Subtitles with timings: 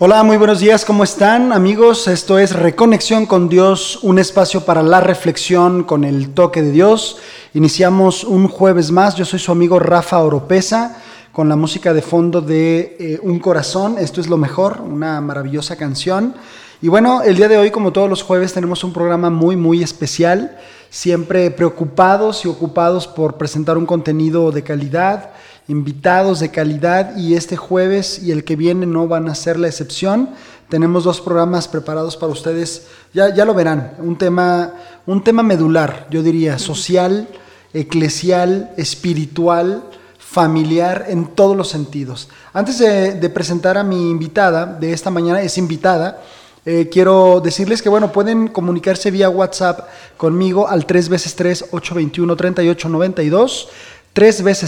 [0.00, 2.06] Hola, muy buenos días, ¿cómo están amigos?
[2.06, 7.16] Esto es Reconexión con Dios, un espacio para la reflexión con el toque de Dios.
[7.52, 11.02] Iniciamos un jueves más, yo soy su amigo Rafa Oropesa
[11.32, 15.74] con la música de fondo de eh, Un Corazón, esto es lo mejor, una maravillosa
[15.74, 16.36] canción.
[16.80, 19.82] Y bueno, el día de hoy, como todos los jueves, tenemos un programa muy, muy
[19.82, 20.58] especial,
[20.90, 25.32] siempre preocupados y ocupados por presentar un contenido de calidad
[25.68, 29.68] invitados de calidad y este jueves y el que viene no van a ser la
[29.68, 30.30] excepción.
[30.68, 34.72] Tenemos dos programas preparados para ustedes, ya, ya lo verán, un tema,
[35.06, 37.28] un tema medular, yo diría, social,
[37.72, 39.84] eclesial, espiritual,
[40.18, 42.28] familiar, en todos los sentidos.
[42.52, 46.22] Antes de, presentar a mi invitada de esta mañana, es invitada,
[46.66, 49.88] eh, quiero decirles que, bueno, pueden comunicarse vía WhatsApp
[50.18, 51.34] conmigo al 3 veces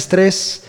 [0.09, 0.62] 3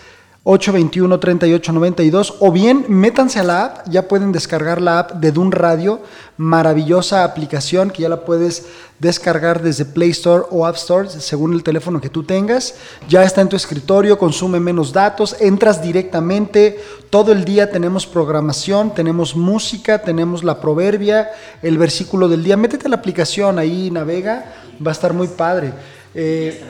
[0.44, 4.82] 821 3892 3 veces 3 821-3892 o bien métanse a la app, ya pueden descargar
[4.82, 6.00] la app de Dun Radio,
[6.36, 8.66] maravillosa aplicación que ya la puedes
[8.98, 12.74] descargar desde Play Store o App Store según el teléfono que tú tengas,
[13.08, 18.94] ya está en tu escritorio, consume menos datos, entras directamente, todo el día tenemos programación,
[18.94, 21.30] tenemos música, tenemos la proverbia,
[21.62, 24.52] el versículo del día, métete a la aplicación ahí, navega,
[24.84, 25.72] va a estar muy padre.
[26.14, 26.60] Eh,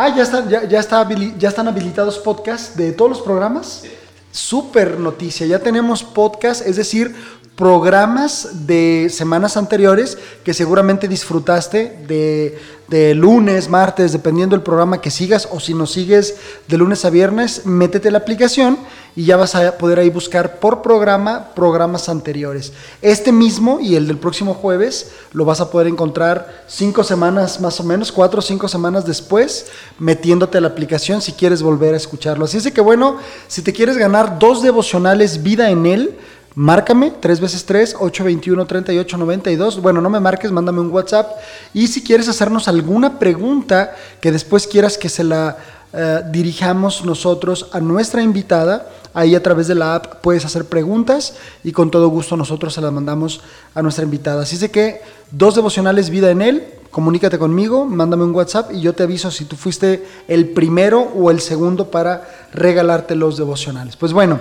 [0.00, 3.82] Ah, ya están, ya, ya, está, ya están habilitados podcasts de todos los programas.
[4.30, 7.16] Súper noticia, ya tenemos podcast, es decir,
[7.58, 12.56] programas de semanas anteriores que seguramente disfrutaste de,
[12.86, 16.36] de, lunes, martes, dependiendo del programa que sigas, o si nos sigues
[16.68, 18.78] de lunes a viernes, métete la aplicación
[19.16, 22.72] y ya vas a poder ahí buscar por programa programas anteriores.
[23.02, 27.80] Este mismo y el del próximo jueves lo vas a poder encontrar cinco semanas más
[27.80, 29.66] o menos, cuatro o cinco semanas después,
[29.98, 32.44] metiéndote a la aplicación si quieres volver a escucharlo.
[32.44, 33.16] Así es que bueno,
[33.48, 36.16] si te quieres ganar dos devocionales vida en él,
[36.58, 39.80] Márcame 3 veces 3 821 3892.
[39.80, 41.30] Bueno, no me marques, mándame un WhatsApp.
[41.72, 45.56] Y si quieres hacernos alguna pregunta que después quieras que se la
[45.92, 51.36] eh, dirijamos nosotros a nuestra invitada, ahí a través de la app puedes hacer preguntas
[51.62, 53.40] y con todo gusto nosotros se las mandamos
[53.76, 54.42] a nuestra invitada.
[54.42, 56.66] Así es que dos devocionales vida en él.
[56.90, 61.30] Comunícate conmigo, mándame un WhatsApp y yo te aviso si tú fuiste el primero o
[61.30, 63.94] el segundo para regalarte los devocionales.
[63.94, 64.40] Pues bueno,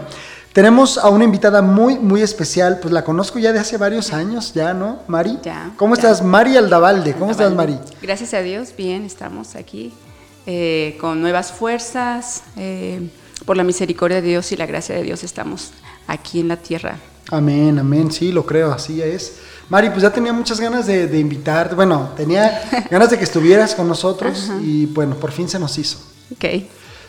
[0.53, 4.53] tenemos a una invitada muy, muy especial, pues la conozco ya de hace varios años,
[4.53, 4.99] ya, ¿no?
[5.07, 5.39] Mari.
[5.43, 5.71] Ya.
[5.77, 6.23] ¿Cómo estás?
[6.23, 7.13] Mari Aldavalde.
[7.13, 7.77] ¿Cómo estás, Mari?
[8.01, 9.93] Gracias a Dios, bien, estamos aquí
[10.45, 12.43] eh, con nuevas fuerzas.
[12.55, 13.09] Eh,
[13.45, 15.71] por la misericordia de Dios y la gracia de Dios estamos
[16.07, 16.97] aquí en la tierra.
[17.29, 19.37] Amén, amén, sí, lo creo, así es.
[19.69, 23.75] Mari, pues ya tenía muchas ganas de, de invitarte, bueno, tenía ganas de que estuvieras
[23.75, 25.97] con nosotros y bueno, por fin se nos hizo.
[26.31, 26.45] Ok.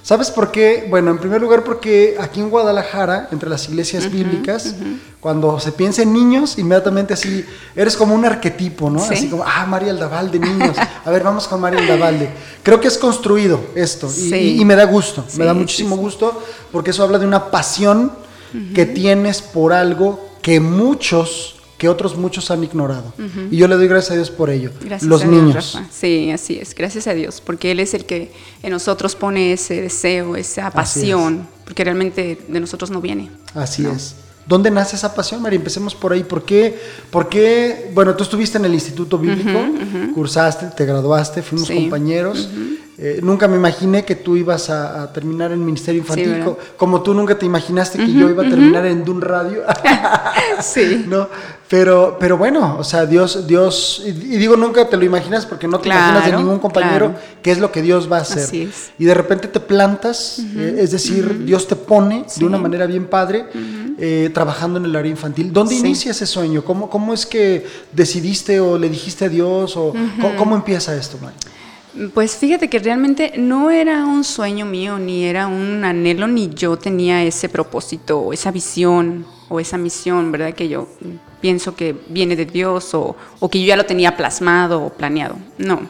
[0.03, 0.87] ¿Sabes por qué?
[0.89, 4.75] Bueno, en primer lugar porque aquí en Guadalajara, entre las iglesias bíblicas,
[5.21, 7.45] cuando se piensa en niños, inmediatamente así,
[7.77, 9.03] eres como un arquetipo, ¿no?
[9.03, 10.77] Así como, ah, María Aldaval de niños.
[11.05, 12.31] A ver, vamos con María Aldavalde.
[12.63, 16.43] Creo que es construido esto y, me da gusto, me da muchísimo gusto
[16.73, 18.13] porque eso habla de una pasión
[18.75, 23.15] que tienes por algo que muchos que otros muchos han ignorado.
[23.51, 24.73] Y yo le doy gracias a Dios por ello.
[24.81, 25.79] Gracias Los niños.
[25.91, 26.75] Sí, así es.
[26.75, 31.47] Gracias a Dios, porque Él es el que en nosotros pone ese deseo, esa pasión,
[31.65, 33.31] porque realmente de nosotros no viene.
[33.55, 34.17] Así es.
[34.49, 35.59] ¿Dónde nace esa pasión, María?
[35.59, 36.25] Empecemos por ahí.
[36.25, 36.81] ¿Por qué?
[37.11, 37.91] ¿Por qué?
[37.93, 39.59] Bueno, tú estuviste en el Instituto Bíblico,
[40.15, 42.49] cursaste, te graduaste, fuimos compañeros.
[42.97, 46.43] Eh, nunca me imaginé que tú ibas a, terminar en Ministerio Infantil,
[46.77, 49.63] como tú nunca te imaginaste que yo iba a terminar en Dun Radio.
[50.63, 51.05] sí.
[51.09, 51.29] ¿No?
[51.69, 55.79] Pero, pero bueno, o sea, Dios, Dios, y, digo nunca te lo imaginas porque no
[55.79, 58.71] te imaginas de ningún compañero qué es lo que Dios va a hacer.
[58.99, 63.07] Y de repente te plantas, eh, es decir, Dios te pone de una manera bien
[63.07, 63.47] padre,
[63.99, 65.53] eh, trabajando en el área infantil.
[65.53, 66.65] ¿Dónde inicia ese sueño?
[66.65, 69.77] ¿Cómo, ¿Cómo es que decidiste o le dijiste a Dios?
[69.77, 69.93] o
[70.39, 71.37] ¿cómo, empieza esto, Mari?
[72.15, 76.79] Pues fíjate que realmente no era un sueño mío, ni era un anhelo, ni yo
[76.79, 80.55] tenía ese propósito, o esa visión, o esa misión, ¿verdad?
[80.55, 80.89] Que yo
[81.41, 83.17] pienso que viene de Dios, o,
[83.51, 85.37] que yo ya lo tenía plasmado o planeado.
[85.59, 85.81] No,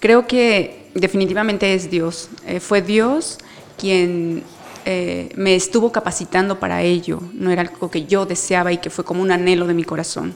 [0.00, 2.28] creo que definitivamente es Dios.
[2.46, 3.38] Eh, fue Dios
[3.78, 4.42] quien
[4.84, 9.04] eh, me estuvo capacitando para ello, no era algo que yo deseaba y que fue
[9.04, 10.34] como un anhelo de mi corazón.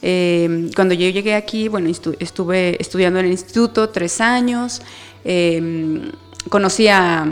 [0.00, 4.80] Em, cuando yo llegué aquí, bueno, estuve estudiando en el instituto tres años,
[6.48, 7.26] conocí a,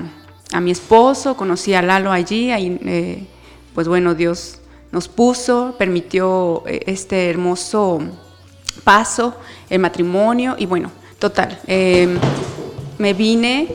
[0.60, 3.26] mi esposo, conocí a Lalo allí, ahí, eh,
[3.74, 4.58] pues bueno, Dios
[4.92, 8.00] nos puso, permitió eh, este hermoso
[8.84, 9.34] paso,
[9.68, 12.18] el matrimonio, y bueno, total, em,
[12.98, 13.68] me vine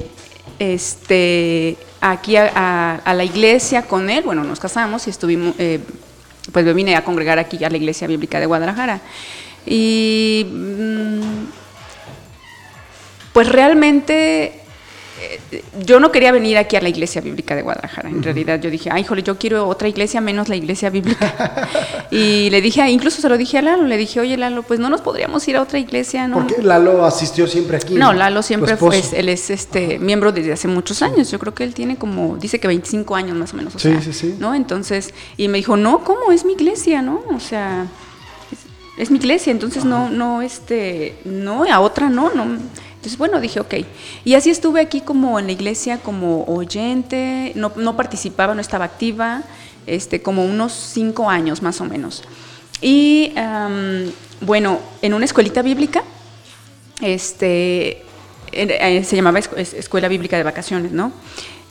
[0.59, 5.79] este, aquí a, la iglesia con él, bueno, nos casamos y estuvimos, eh,
[6.51, 9.01] pues me vine a congregar aquí a la Iglesia Bíblica de Guadalajara.
[9.65, 11.21] Y mm,
[13.33, 14.60] pues realmente
[15.85, 18.09] yo no quería venir aquí a la iglesia bíblica de Guadalajara.
[18.09, 21.67] En realidad yo dije, ay, híjole, yo quiero otra iglesia menos la iglesia bíblica.
[22.11, 24.89] y le dije, incluso se lo dije a Lalo, le dije, oye Lalo, pues no
[24.89, 26.37] nos podríamos ir a otra iglesia, ¿no?
[26.37, 27.95] Porque Lalo asistió siempre aquí.
[27.95, 31.31] No, Lalo siempre fue, él es este miembro desde hace muchos años.
[31.31, 33.75] Yo creo que él tiene como, dice que 25 años más o menos.
[33.75, 34.35] O sí, sea, sí, sí.
[34.39, 34.55] ¿no?
[34.55, 36.31] Entonces, y me dijo, no, ¿cómo?
[36.31, 37.23] Es mi iglesia, ¿no?
[37.33, 37.87] O sea,
[38.51, 38.59] es,
[38.97, 42.57] es mi iglesia, entonces no, no, este, no, a otra no, no.
[43.01, 43.73] Entonces, bueno, dije, ok.
[44.25, 48.85] Y así estuve aquí como en la iglesia como oyente, no, no participaba, no estaba
[48.85, 49.41] activa,
[49.87, 52.23] este, como unos cinco años más o menos.
[52.79, 53.33] Y
[54.41, 56.03] bueno, en una escuelita bíblica,
[57.01, 58.03] este,
[58.51, 61.11] eh, se llamaba Escuela Bíblica de Vacaciones, ¿no?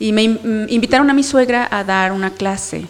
[0.01, 2.87] Y me invitaron a mi suegra a dar una clase.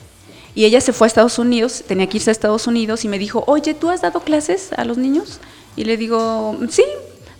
[0.54, 3.18] Y ella se fue a Estados Unidos, tenía que irse a Estados Unidos y me
[3.18, 5.40] dijo, oye, ¿tú has dado clases a los niños?
[5.76, 6.84] Y le digo, sí,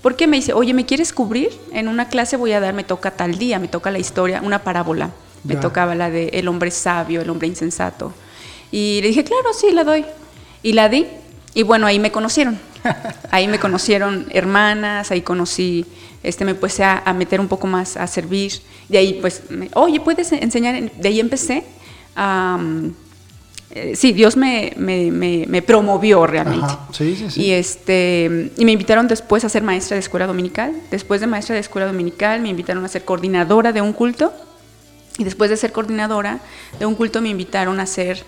[0.03, 1.51] ¿Por qué me dice, oye, ¿me quieres cubrir?
[1.73, 4.61] En una clase voy a dar, me toca tal día, me toca la historia, una
[4.61, 5.11] parábola.
[5.45, 8.13] Me tocaba la de el hombre sabio, el hombre insensato.
[8.71, 10.05] Y le dije, claro, sí, la doy.
[10.63, 11.07] Y la di.
[11.55, 12.59] Y bueno, ahí me conocieron.
[13.31, 15.85] Ahí me conocieron hermanas, ahí conocí,
[16.23, 18.55] este, me puse a, meter un poco más a servir.
[18.89, 19.43] De ahí, pues,
[19.75, 20.91] oye, ¿puedes enseñar?
[20.91, 21.65] De ahí empecé
[22.17, 22.59] a...
[23.73, 26.75] Eh, sí, Dios me, me, promovió realmente.
[26.93, 27.43] Sí, sí, sí.
[27.43, 30.75] Y, este, y me invitaron después a ser maestra de escuela dominical.
[30.91, 34.33] Después de maestra de escuela dominical me invitaron a ser coordinadora de un culto.
[35.19, 36.41] Y después de ser coordinadora
[36.79, 38.25] de un culto me invitaron a ser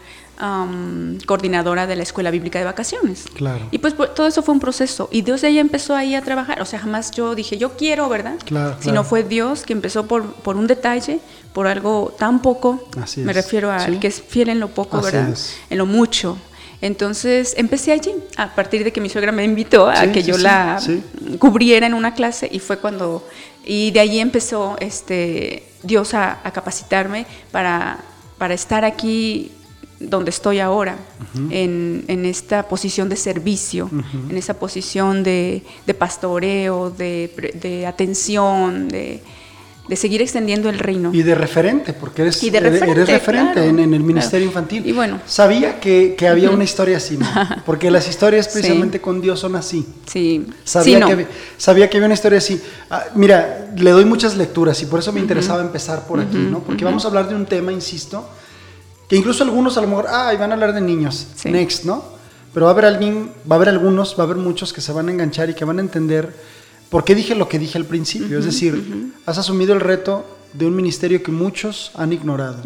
[1.27, 3.25] coordinadora de la escuela bíblica de vacaciones.
[3.35, 3.69] Claro.
[3.71, 5.09] Y pues, pues, todo eso fue un proceso.
[5.13, 6.61] Y Dios de ahí empezó ahí a trabajar.
[6.61, 8.35] O sea, jamás yo dije, yo quiero, ¿verdad?
[8.45, 8.77] Claro.
[8.81, 11.21] Sino fue Dios que empezó por, por un detalle,
[11.53, 12.89] por algo tan poco.
[13.01, 15.31] Así Me refiero al que es fiel en lo poco, Así ¿verdad?
[15.31, 15.57] es.
[15.71, 16.37] En lo mucho.
[16.81, 20.31] Entonces empecé allí, a partir de que mi suegra me invitó a Sí, que sí,
[20.33, 20.83] yo la
[21.39, 23.25] cubriera en una clase y fue cuando,
[23.65, 27.99] y de allí empezó este, Dios a, a capacitarme para,
[28.37, 29.53] para estar aquí
[30.09, 30.97] donde estoy ahora,
[31.51, 33.91] en, en esta posición de servicio,
[34.31, 39.23] en esa posición de, de pastoreo, de, de atención, de,
[39.89, 41.11] de seguir extendiendo el reino.
[41.13, 43.89] Y de referente, porque eres, Y de eres- referente, eres referente claro, en, en el
[43.91, 44.05] claro.
[44.05, 44.87] ministerio infantil.
[44.87, 45.21] Y bueno.
[45.27, 47.27] Sabía que, que había una historia así, ¿no?
[47.67, 48.53] porque las historias Sí.
[48.55, 49.85] precisamente con Dios son así.
[50.07, 51.07] Sí, Sabía, sí, no.
[51.07, 51.29] que, había-
[51.59, 52.61] sabía que había una historia así.
[52.91, 56.61] Ah, mira, le doy muchas lecturas y por eso me interesaba empezar por aquí, ¿no?
[56.61, 58.29] Porque vamos a hablar de un tema, insisto,
[59.13, 61.51] que incluso algunos a lo mejor, ay, van a hablar de niños, Sí.
[61.51, 62.03] next, ¿no?
[62.55, 64.91] Pero va a haber alguien, va a haber algunos, va a haber muchos que se
[64.91, 66.35] van a enganchar y que van a entender
[66.89, 68.39] por qué dije lo que dije al principio.
[68.39, 70.25] es decir, has asumido el reto
[70.55, 72.63] de un ministerio que muchos han ignorado.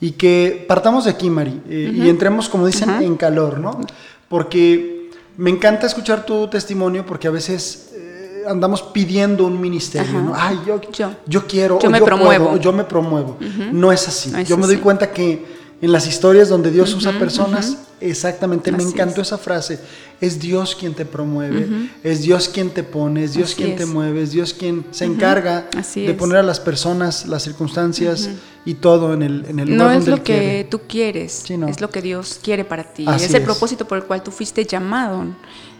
[0.00, 3.80] Y que partamos de aquí, Mari, eh, y entremos, como dicen, en calor, ¿no?
[4.28, 10.20] Porque me encanta escuchar tu testimonio porque a veces eh, andamos pidiendo un ministerio, Ajá.
[10.20, 10.32] ¿no?
[10.34, 11.10] Ay, yo, Yo.
[11.28, 12.46] yo quiero, Yo me yo promuevo.
[12.48, 13.38] puedo, yo me promuevo.
[13.72, 14.30] No es así.
[14.30, 18.70] No es yo me doy cuenta que en las historias donde Dios usa personas, exactamente,
[18.70, 19.28] me Así encantó es.
[19.28, 19.78] esa frase.
[20.20, 21.66] Es Dios quien te promueve,
[22.04, 23.88] es Dios quien te pone, es Dios Así quien te es.
[23.88, 26.16] mueve, es Dios quien se encarga Así de es.
[26.18, 28.28] poner a las personas, las circunstancias
[28.66, 30.64] y todo en el, en el lugar No es donde lo Él que quiere.
[30.64, 31.68] tú quieres, Sí, no.
[31.68, 33.04] es lo que Dios quiere para ti.
[33.08, 33.46] Así es el es.
[33.46, 35.24] propósito por el cual tú fuiste llamado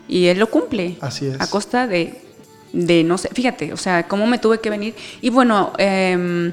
[0.08, 0.96] y Él lo cumple.
[1.02, 1.38] Así es.
[1.38, 2.22] A costa de,
[2.72, 4.94] de no sé, fíjate, o sea, cómo me tuve que venir.
[5.20, 6.50] Y bueno, em,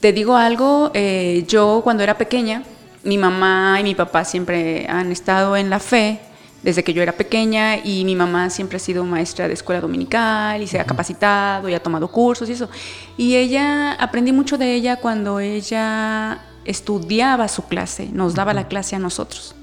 [0.00, 2.62] te digo algo, eh, yo cuando era pequeña,
[3.04, 6.20] mi mamá y mi papá siempre han estado en la fe
[6.62, 10.62] desde que yo era pequeña y mi mamá siempre ha sido maestra de escuela dominical
[10.62, 12.68] y se ha capacitado y ha tomado cursos y eso.
[13.16, 18.96] Y ella, aprendí mucho de ella cuando ella estudiaba su clase, nos daba la clase
[18.96, 19.54] a nosotros,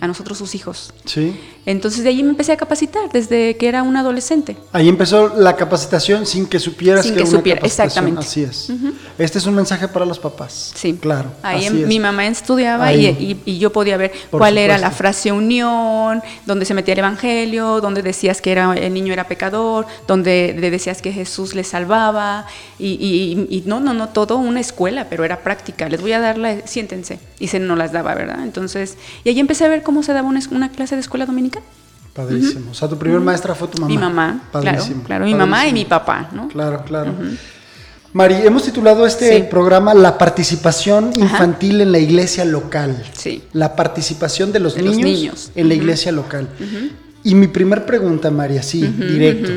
[0.00, 0.92] a nosotros sus hijos.
[1.04, 1.38] Sí.
[1.66, 4.56] Entonces de ahí me empecé a capacitar desde que era una adolescente.
[4.72, 8.08] Ahí empezó la capacitación sin que supieras Sin que, que era una supiera, capacitación.
[8.08, 8.20] exactamente.
[8.28, 8.68] Así es.
[9.18, 10.72] Este es un mensaje para los papás.
[10.74, 10.94] Sí.
[11.00, 11.30] Claro.
[11.42, 14.74] Ahí así em- mi mamá estudiaba y, y- y yo podía ver Por cuál era
[14.74, 14.90] supuesto.
[14.90, 19.28] la frase unión, donde se metía el evangelio, donde decías que era, el niño era
[19.28, 22.46] pecador, donde le decías que Jesús le salvaba.
[22.78, 25.88] Y, y- y no, no, no, todo una escuela, pero era práctica.
[25.88, 27.18] Les voy a dar siéntense.
[27.38, 28.42] Y se nos las daba, ¿verdad?
[28.42, 31.62] Entonces, y ahí empecé a ver cómo se daba una, clase de escuela dominical.
[32.14, 32.70] Padrísimo.
[32.70, 33.88] O sea, tu primer maestra fue tu mamá.
[33.92, 36.48] Mi mamá, claro, Padrísimo, claro, mi mamá y mi papá, ¿no?
[36.48, 37.14] Claro, claro.
[38.12, 39.44] Mari, hemos titulado este Sí.
[39.48, 43.02] programa La participación infantil en la iglesia local.
[43.16, 43.42] Sí.
[43.54, 46.48] La participación de los, De los niños, en la iglesia local.
[47.24, 49.50] Y mi primer pregunta, Mari, así, directo.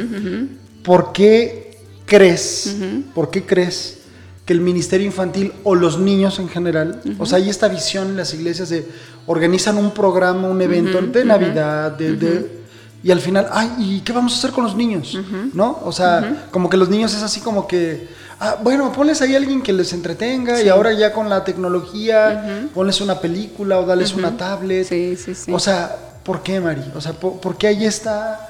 [0.83, 2.77] ¿Por qué crees,
[3.13, 4.04] por qué crees
[4.45, 8.17] que el ministerio infantil o los niños en general, o sea, hay esta visión en
[8.17, 8.87] las iglesias de
[9.25, 12.63] organizan un programa, un evento de Navidad, de,
[13.03, 15.17] y al final, ay, ¿y qué vamos a hacer con los niños?
[15.53, 15.79] ¿No?
[15.83, 18.07] O sea, como que los niños es así como que,
[18.39, 22.69] ah, bueno, ponles ahí a alguien que les entretenga y ahora ya con la tecnología,
[22.73, 24.87] ponles una película o dales una tablet.
[24.87, 25.51] Sí, sí, sí.
[25.51, 26.83] O sea, ¿por qué, Mari?
[26.95, 28.47] O sea, ¿por, qué hay esta,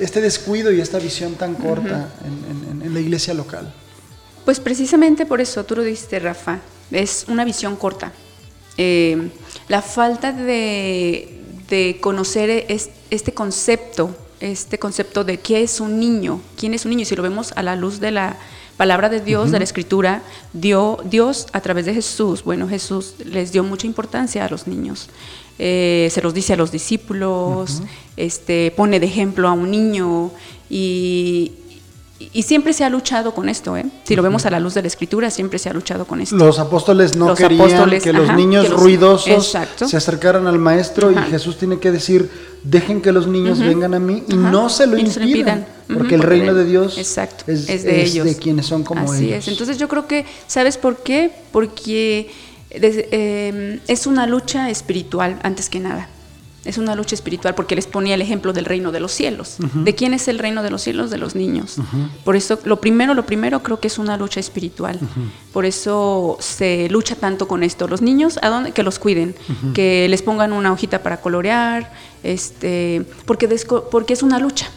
[0.00, 2.08] este descuido y esta visión tan corta
[2.82, 3.72] en la iglesia local?
[4.44, 8.12] Pues precisamente por eso, tú lo dijiste, Rafa, es una visión corta.
[8.76, 9.30] Eh,
[9.68, 11.38] la falta de,
[12.00, 17.16] conocer este concepto, este concepto de qué es un niño, quién es un niño, si
[17.16, 18.36] lo vemos a la luz de la
[18.76, 20.22] palabra de Dios, de la escritura,
[20.52, 25.08] dio, Dios a través de Jesús, bueno, Jesús les dio mucha importancia a los niños.
[25.58, 27.82] Eh, se los dice a los discípulos,
[28.16, 30.30] este, pone de ejemplo a un niño
[30.68, 31.52] y,
[32.32, 33.84] y siempre se ha luchado con esto, ¿eh?
[34.04, 36.36] Si lo vemos a la luz de la escritura, siempre se ha luchado con esto.
[36.36, 41.78] Los apóstoles no querían que los niños ruidosos se acercaran al maestro y Jesús tiene
[41.78, 42.30] que decir,
[42.62, 46.54] dejen que los niños vengan a mí y no se lo impidan, porque el reino
[46.54, 47.14] de Dios Es,
[47.84, 48.24] de ellos.
[48.24, 49.48] de quienes son como Así es.
[49.48, 51.30] Entonces yo creo que, ¿sabes por qué?
[51.50, 52.30] Porque
[52.70, 56.08] eh, es una lucha espiritual antes que nada.
[56.64, 59.56] Es una lucha espiritual porque les ponía el ejemplo del reino de los cielos.
[59.58, 61.10] ¿De quién es el reino de los cielos?
[61.10, 61.76] De los niños.
[62.24, 64.98] Por eso, lo primero, lo primero creo que es una lucha espiritual.
[65.52, 67.88] Por eso se lucha tanto con esto.
[67.88, 68.72] Los niños, ¿a dónde?
[68.72, 69.34] Que los cuiden,
[69.74, 71.92] que les pongan una hojita para colorear,
[72.22, 73.48] este, porque,
[73.90, 74.70] porque es una lucha.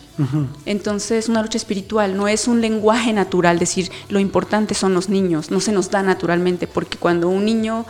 [0.65, 5.51] Entonces, una lucha espiritual, no es un lenguaje natural, decir lo importante son los niños,
[5.51, 7.85] no se nos da naturalmente, porque cuando un niño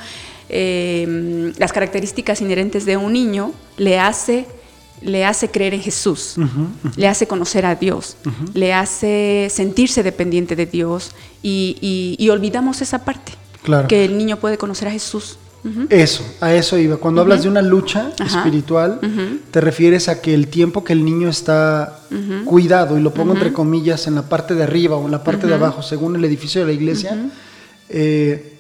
[0.50, 4.46] eh, las características inherentes de un niño le hace,
[5.02, 6.36] le hace creer en Jesús,
[6.96, 8.18] le hace conocer a Dios,
[8.54, 11.12] le hace sentirse dependiente de Dios
[11.42, 13.34] y, olvidamos esa parte,
[13.88, 15.38] que el niño puede conocer a Jesús.
[15.90, 16.98] Eso, a eso iba.
[16.98, 19.00] Cuando hablas de una lucha espiritual,
[19.50, 22.02] te refieres a que el tiempo que el niño está
[22.46, 25.48] cuidado, y lo pongo entre comillas en la parte de arriba o en la parte
[25.48, 27.18] de abajo, según el edificio de la iglesia,
[27.90, 28.55] eh,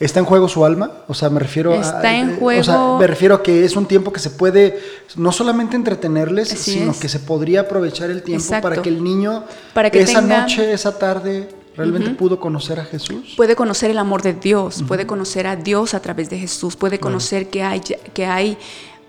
[0.00, 0.90] ¿Está en juego su alma?
[1.06, 2.12] O sea, me refiero a.
[2.12, 2.60] en juego.
[2.60, 4.80] O sea, me refiero a que es un tiempo que se puede
[5.16, 9.90] no solamente entretenerles, sino que se podría aprovechar el tiempo para que el niño para
[9.90, 13.34] que esa noche, esa tarde, realmente pudo conocer a Jesús.
[13.36, 16.98] Puede conocer el amor de Dios, puede conocer a Dios a través de Jesús, puede
[16.98, 18.58] conocer que hay, que hay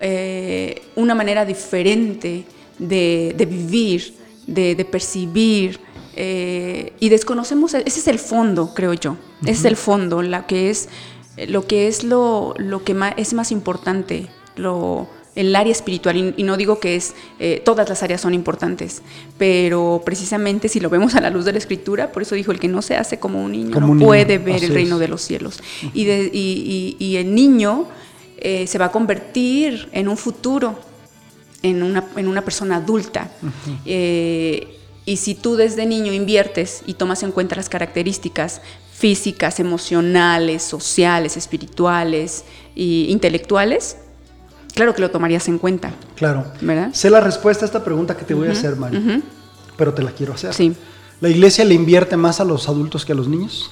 [0.00, 2.44] eh, una manera diferente
[2.78, 4.14] de, vivir,
[4.46, 5.80] de, de percibir
[6.16, 10.70] eh, y desconocemos, ese es el fondo, creo yo, ese es el fondo, la que
[10.70, 10.88] es,
[11.48, 16.42] lo que es lo, lo que más, es más importante, lo, el área espiritual, y,
[16.42, 19.02] no digo que es, eh, todas las áreas son importantes,
[19.36, 22.58] pero precisamente si lo vemos a la luz de la escritura, por eso dijo, el
[22.58, 25.62] que no se hace como un niño no puede ver el reino de los cielos.
[25.92, 27.86] y, y, el niño
[28.38, 30.78] eh, se va a convertir en un futuro,
[31.62, 33.30] en una, en una persona adulta.
[35.06, 38.60] Y si tú desde niño inviertes y tomas en cuenta las características
[38.92, 42.44] físicas, emocionales, sociales, espirituales
[42.74, 43.98] e intelectuales,
[44.74, 45.92] claro que lo tomarías en cuenta.
[46.16, 46.44] Claro.
[46.60, 46.90] ¿Verdad?
[46.92, 49.22] Sé la respuesta a esta pregunta que te voy a hacer, Mari,
[49.76, 50.52] pero te la quiero hacer.
[50.52, 50.74] Sí.
[51.20, 53.70] ¿La iglesia le invierte más a los adultos que a los niños?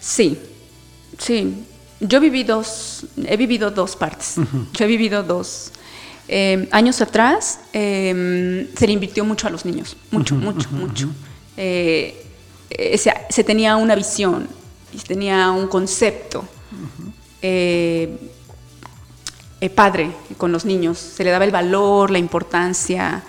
[0.00, 0.38] Sí,
[1.18, 1.64] sí.
[1.98, 4.34] Yo viví dos, he vivido dos partes.
[4.74, 5.72] Yo he vivido dos
[6.26, 11.08] eh, años atrás em, se le invirtió mucho a los niños, mucho, mucho, mucho.
[11.56, 12.26] Eh,
[12.70, 14.48] eh, se, tenía una visión,
[14.96, 16.44] se tenía un concepto
[19.74, 23.22] padre con los niños, se le daba el valor, la importancia.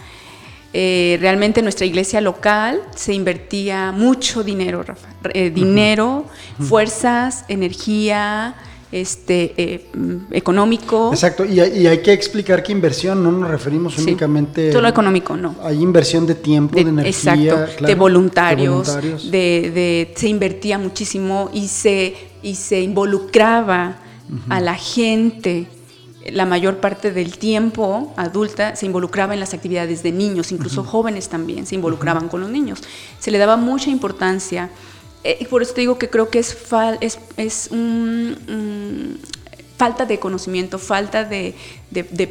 [0.73, 5.09] realmente en nuestra iglesia local se invertía mucho dinero, Rafa,
[5.53, 6.25] dinero,
[6.59, 8.55] fuerzas, energía,
[8.91, 9.87] este, eh,
[10.31, 11.11] económico.
[11.11, 14.71] Exacto, y hay, que explicar que inversión no nos referimos únicamente...
[14.71, 15.55] Solo económico, no.
[15.63, 17.09] Hay inversión de tiempo, de, energía.
[17.09, 19.01] Exacto, de, voluntarios,
[19.31, 23.97] de, se invertía muchísimo y se, y se involucraba
[24.49, 25.67] a la gente
[26.31, 31.29] la mayor parte del tiempo adulta se involucraba en las actividades de niños, incluso jóvenes
[31.29, 32.81] también se involucraban con los niños.
[33.19, 34.69] Se le daba mucha importancia
[35.25, 36.55] eh, y por eso te digo que creo que es,
[37.01, 39.19] es, es un,
[39.75, 41.55] falta de conocimiento, falta de,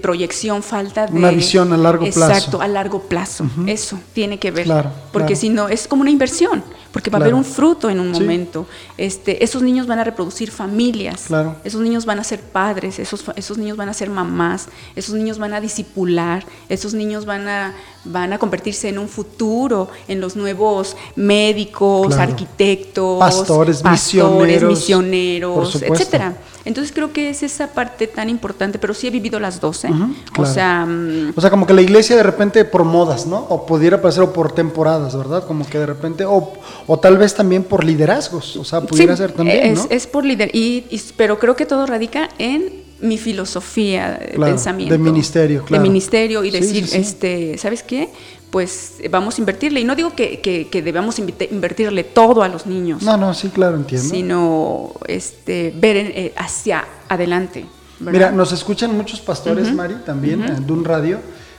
[0.01, 1.19] proyección, falta de...
[1.19, 2.33] Una visión a largo plazo.
[2.33, 3.47] Exacto, a largo plazo.
[3.67, 4.67] Eso tiene que ver.
[4.67, 6.63] Claro, porque si no, es como una inversión.
[6.95, 8.69] Porque va a haber un fruto en un momento.
[8.97, 11.27] Este, esos niños van a reproducir familias,
[11.65, 15.39] esos niños van a ser padres, esos, esos niños van a ser mamás, esos niños
[15.39, 17.75] van a disipular, esos niños van a,
[18.05, 26.37] van a convertirse en un futuro, en los nuevos médicos, arquitectos, pastores, misioneros, misioneros etcétera.
[26.65, 29.91] Entonces creo que es esa parte tan importante, pero sí he vivido las dos, ¿eh?
[30.39, 30.87] O sea...
[30.87, 33.47] Mm, o sea, como que la iglesia de repente por modas, ¿no?
[33.51, 35.47] O pudiera pasar o por temporadas, ¿verdad?
[35.47, 36.53] Como que de repente, o,
[36.87, 39.87] o tal vez también por liderazgos, o sea, pudiera ser también, es, ¿no?
[39.91, 44.95] Es por liderazgo, y, pero creo que todo radica en mi filosofía de pensamiento.
[44.95, 45.83] De ministerio, claro.
[45.83, 48.09] De ministerio y decir, este, ¿sabes qué?
[48.55, 49.81] Pues vamos a invertirle.
[49.81, 53.03] Y no digo que, que, debamos invertirle todo a los niños.
[53.03, 54.09] No, no, sí, claro, entiendo.
[54.09, 57.67] Sino este, ver eh, hacia adelante.
[57.99, 61.19] Mira, nos escuchan muchos pastores, Mari, también, de un radio.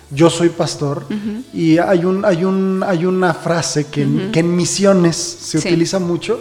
[0.10, 1.06] Yo soy pastor
[1.54, 6.40] y hay, un, hay, un, hay una frase que, en, misiones se utiliza mucho,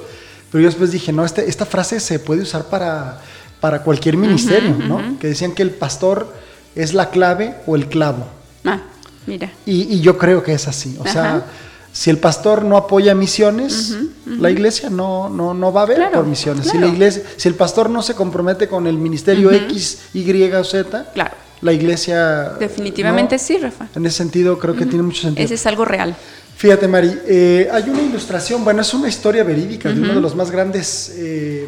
[0.52, 3.20] pero yo después dije, no, este, esta frase se puede usar para,
[3.58, 5.18] para cualquier ministerio, ¿no?
[5.18, 6.32] Que decían que el pastor
[6.76, 8.28] es la clave o el clavo.
[8.64, 8.82] Ah.
[9.26, 9.52] Mira.
[9.66, 10.96] Y, yo creo que es así.
[10.98, 11.46] O sea,
[11.92, 16.26] si el pastor no apoya misiones, la iglesia no, no, no va a haber por
[16.26, 16.68] misiones.
[16.68, 20.64] Si, la iglesia, si el pastor no se compromete con el ministerio X, Y o
[20.64, 21.12] Z,
[21.60, 22.52] la iglesia...
[22.58, 23.88] Definitivamente sí, Rafa.
[23.94, 25.44] En ese sentido creo que tiene mucho sentido.
[25.44, 26.14] Ese es algo real.
[26.56, 30.36] Fíjate, Mari, eh, hay una ilustración, bueno, es una historia verídica de uno de los
[30.36, 31.66] más grandes, eh,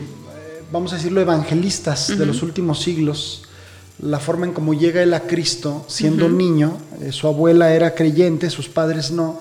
[0.71, 3.43] vamos a decirlo, evangelistas de los últimos siglos,
[3.99, 6.77] la forma en cómo llega él a Cristo siendo niño.
[7.01, 9.41] Eh, su abuela era creyente, sus padres no,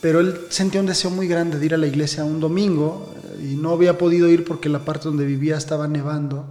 [0.00, 3.50] pero él sentía un deseo muy grande de ir a la iglesia un domingo eh,
[3.52, 6.46] y no había podido ir porque la parte donde vivía estaba nevando.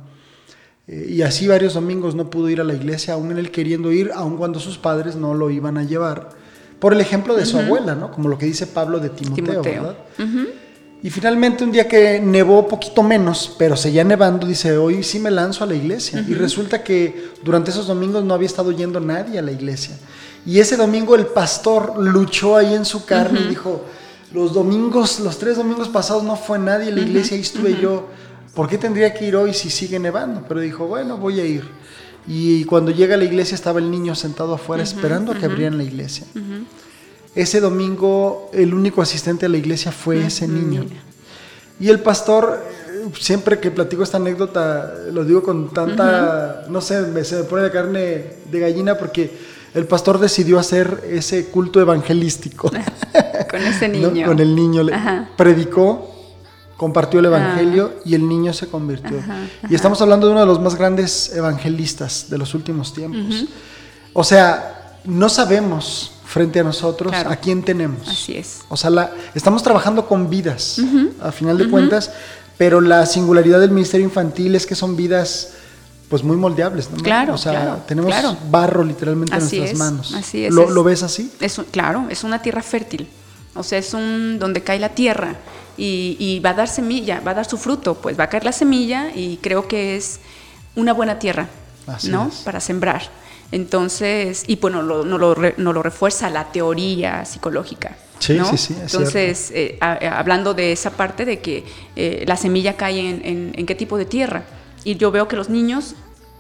[0.88, 4.12] Eh, y así varios domingos no pudo ir a la iglesia, aún él queriendo ir,
[4.14, 6.30] aun cuando sus padres no lo iban a llevar.
[6.80, 8.10] Por el ejemplo de su abuela, ¿no?
[8.10, 9.98] Como lo que dice Pablo de Timoteo, ¿verdad?
[11.02, 15.32] Y finalmente un día que nevó poquito menos, pero seguía nevando, dice, hoy sí me
[15.32, 16.26] lanzo a la iglesia.
[16.28, 19.98] Y resulta que durante esos domingos no había estado yendo nadie a la iglesia.
[20.46, 23.86] Y ese domingo el pastor luchó ahí en su carne y dijo,
[24.34, 28.08] los domingos, los tres domingos pasados no fue nadie a la iglesia, ahí estuve yo.
[28.54, 30.44] ¿Por qué tendría que ir hoy si sigue nevando?
[30.48, 31.64] Pero dijo, bueno, voy a ir.
[32.28, 35.78] Y cuando llega a la iglesia estaba el niño sentado afuera esperando a que abrieran
[35.78, 36.28] la iglesia.
[37.36, 40.86] Ese domingo el único asistente a la iglesia fue ese niño.
[41.80, 42.62] Y el pastor,
[43.18, 47.72] siempre que platico esta anécdota, lo digo con tanta, no sé, se me pone la
[47.72, 49.32] carne de gallina porque
[49.74, 52.70] el pastor decidió hacer ese culto evangelístico.
[53.52, 54.26] con ese niño.
[54.26, 54.86] Con el niño.
[55.38, 56.14] Predicó,
[56.76, 59.22] compartió el evangelio y el niño se convirtió.
[59.70, 63.46] Y estamos hablando de uno de los más grandes evangelistas de los últimos tiempos.
[64.14, 68.08] O sea, no sabemos frente a nosotros, ¿a quién tenemos?
[68.08, 68.60] Así es.
[68.70, 70.80] O sea, la, estamos trabajando con vidas,
[71.20, 72.12] a final de cuentas,
[72.56, 75.54] pero la singularidad del Ministerio Infantil es que son vidas
[76.08, 76.98] pues muy moldeables, ¿no?
[76.98, 78.14] Claro, o sea, tenemos
[78.52, 80.14] barro literalmente en nuestras manos.
[80.14, 80.54] Así es.
[80.54, 81.32] ¿Lo, ves así?
[81.40, 83.08] Es, claro, es una tierra fértil.
[83.56, 85.36] O sea, es un donde cae la tierra
[85.78, 88.46] y, y, va a dar semilla, va a dar su fruto, pues va a caer
[88.46, 90.20] la semilla y creo que es
[90.76, 91.50] una buena tierra,
[92.04, 92.30] ¿no?
[92.46, 93.02] Para sembrar.
[93.52, 97.96] Entonces, y bueno, no lo, lo, refuerza la teoría psicológica.
[98.20, 98.76] Sí, sí, sí.
[98.80, 101.64] Entonces, eh, hablando de esa parte de que
[101.96, 104.44] eh, la semilla cae en, en, qué tipo de tierra.
[104.84, 105.96] Y yo veo que los niños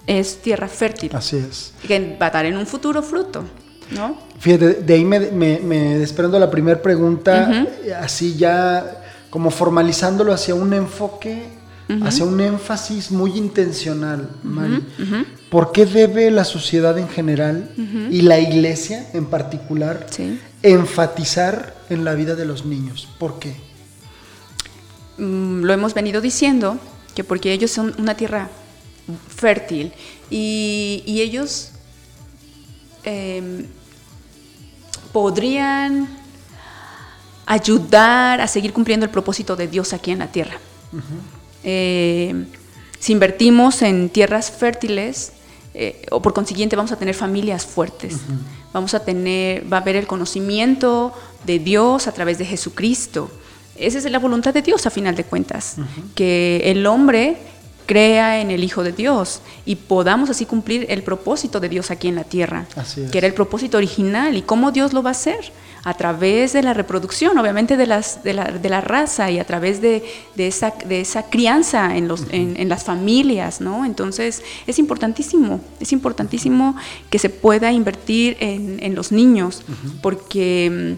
[0.06, 1.12] es tierra fértil.
[1.16, 1.74] Así es.
[1.88, 3.44] Que va a dar en un futuro fruto.
[3.92, 4.18] ¿no?
[4.40, 7.66] Fíjate, de ahí me, me, me desprendo la primera pregunta,
[8.00, 11.59] así ya como formalizándolo hacia un enfoque
[12.04, 14.84] hacia un énfasis muy intencional, Mari.
[15.50, 17.72] ¿Por qué debe la sociedad en general
[18.12, 20.08] y la iglesia en particular
[20.62, 23.08] enfatizar en la vida de los niños?
[23.18, 23.56] ¿Por qué?
[25.18, 26.80] Mm, lo hemos venido diciendo,
[27.16, 28.50] que porque ellos son una tierra
[29.28, 29.92] fértil
[30.30, 31.72] y, ellos
[33.04, 33.66] em,
[35.12, 36.08] podrían
[37.46, 40.60] ayudar a seguir cumpliendo el propósito de Dios aquí en la tierra.
[41.64, 42.46] Eh,
[43.00, 45.32] si invertimos en tierras fértiles,
[45.74, 48.18] eh, o por consiguiente vamos a tener familias fuertes.
[48.74, 51.14] Vamos a tener, va a haber el conocimiento
[51.46, 53.32] de Dios a través de Jesucristo.
[53.76, 55.78] Esa es la voluntad de Dios a final de cuentas,
[56.16, 57.38] que el hombre
[57.86, 62.08] crea en el Hijo de Dios y podamos así cumplir el propósito de Dios aquí
[62.08, 62.68] en la tierra,
[63.12, 64.36] que era el propósito original.
[64.36, 65.52] ¿Y cómo Dios lo va a hacer?
[65.84, 69.46] A través de la reproducción, obviamente de, las, de, la, de la raza y a
[69.46, 70.04] través de,
[70.36, 73.86] de, esa, de esa crianza en, los, en, las familias, ¿no?
[73.86, 76.76] Entonces es importantísimo, es importantísimo
[77.10, 79.64] que se pueda invertir en, en los niños,
[80.02, 80.98] porque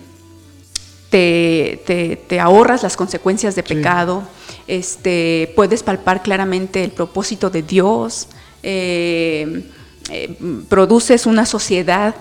[1.11, 4.23] te, te, ahorras las consecuencias de pecado,
[4.67, 8.29] este, puedes palpar claramente el propósito de Dios,
[8.63, 9.63] eh,
[10.09, 10.37] eh,
[10.69, 12.15] produces una sociedad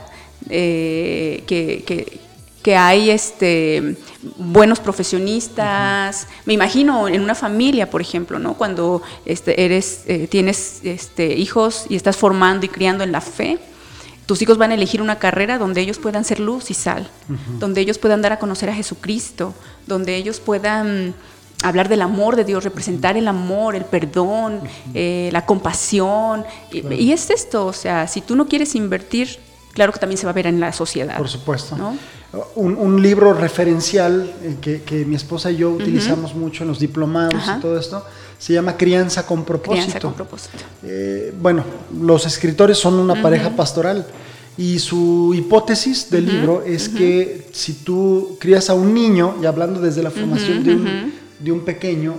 [0.49, 2.21] eh, que, que,
[2.77, 3.97] hay este,
[4.37, 6.29] buenos profesionistas.
[6.45, 8.55] Me imagino en una familia, por ejemplo, ¿no?
[8.55, 13.59] cuando este, eres, tienes este, hijos y estás formando y criando en la fe
[14.31, 17.11] tus hijos van a elegir una carrera donde ellos puedan ser luz y sal,
[17.59, 19.55] donde ellos puedan dar a conocer a Jesucristo,
[19.89, 21.17] donde ellos puedan
[21.65, 24.61] hablar del amor de Dios, representar el amor, el perdón,
[24.95, 26.45] eh, la compasión.
[26.71, 29.37] Y, es esto, o sea, si tú no quieres invertir,
[29.73, 31.17] claro que también se va a ver en la sociedad.
[31.17, 31.77] Por supuesto.
[32.55, 37.61] Un, libro referencial eh, que, mi esposa y yo utilizamos mucho en los diplomados y
[37.61, 38.05] todo esto
[38.39, 39.87] se llama Crianza con propósito.
[39.87, 40.59] Crianza con propósito.
[40.85, 41.65] Eh, bueno,
[42.01, 44.07] los escritores son una pareja pastoral
[44.57, 49.81] y su hipótesis del libro es que si tú crías a un niño, y hablando
[49.81, 52.15] desde la formación de, un, de, un, pequeño,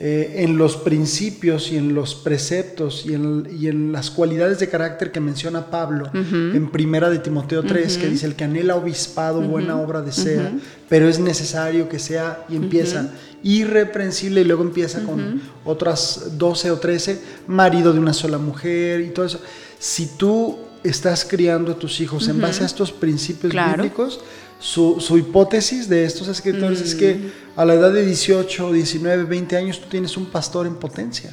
[0.00, 4.68] eh, en los principios y en los preceptos y en, y en, las cualidades de
[4.68, 9.40] carácter que menciona Pablo en Primera de Timoteo 3, que dice el que anhela obispado,
[9.40, 10.52] buena obra desea,
[10.88, 13.10] pero es necesario que sea, y empieza
[13.42, 19.08] irreprensible y luego empieza con otras 12 o 13, marido de una sola mujer y
[19.08, 19.40] todo eso.
[19.80, 24.20] Si tú estás criando a tus hijos en base a estos principios bíblicos,
[24.58, 27.60] su, hipótesis de estos escritores es que mm.
[27.60, 31.32] a la edad de 18, 19, 20 años tú tienes un pastor en potencia.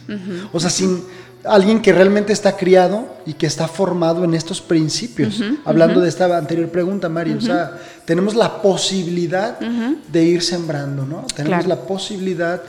[0.52, 1.04] O sea, sin
[1.44, 5.42] alguien que realmente está criado y que está formado en estos principios.
[5.64, 11.26] Hablando de esta anterior pregunta, Mario, o sea, tenemos la posibilidad de ir sembrando, ¿no?
[11.36, 12.62] Tenemos la posibilidad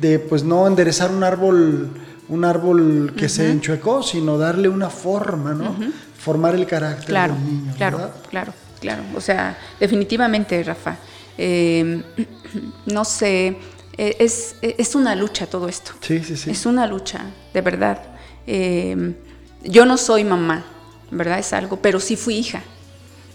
[0.00, 1.90] de, pues, no enderezar un árbol
[2.28, 5.76] un árbol que se enchuecó, sino darle una forma, ¿no?
[6.18, 7.74] Formar el carácter claro, del niño.
[7.76, 9.02] Claro, claro, claro.
[9.16, 10.96] O sea, definitivamente, Rafa.
[11.38, 12.02] Em,
[12.86, 13.56] no sé,
[13.96, 15.92] e, es, es, una lucha todo esto.
[16.00, 16.50] Sí, sí, sí.
[16.50, 18.02] Es una lucha, de verdad.
[18.46, 19.14] Em,
[19.62, 20.64] yo no soy mamá,
[21.10, 21.38] ¿verdad?
[21.38, 22.62] Es algo, pero sí fui hija.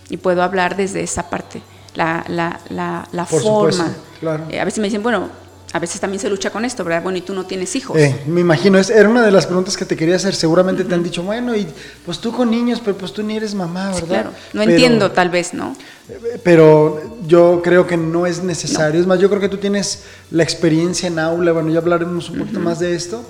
[0.10, 1.62] Y puedo hablar desde esa parte.
[1.96, 3.96] La, la, la, la forma.
[4.20, 4.46] claro.
[4.50, 5.30] Eh, a veces me dicen, bueno,
[5.74, 7.04] a veces también se lucha con esto, ¿verdad?
[7.04, 7.98] Bueno, y tú no tienes hijos.
[7.98, 10.34] Eh, me imagino, es, era una de las preguntas que te quería hacer.
[10.34, 11.68] Seguramente te han dicho, bueno, y
[12.06, 14.08] pues tú con niños, pero pues tú ni eres mamá, ¿verdad?
[14.08, 15.76] claro, no entiendo tal vez, ¿no?
[16.10, 19.00] Eh, pero yo creo que no es necesario.
[19.00, 22.40] Es más, yo creo que tú tienes la experiencia en aula, bueno, ya hablaremos un
[22.40, 23.26] poquito más de esto.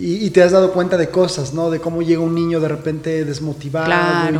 [0.00, 1.70] Y, te has dado cuenta de cosas, ¿no?
[1.70, 3.90] De cómo llega un niño de repente desmotivado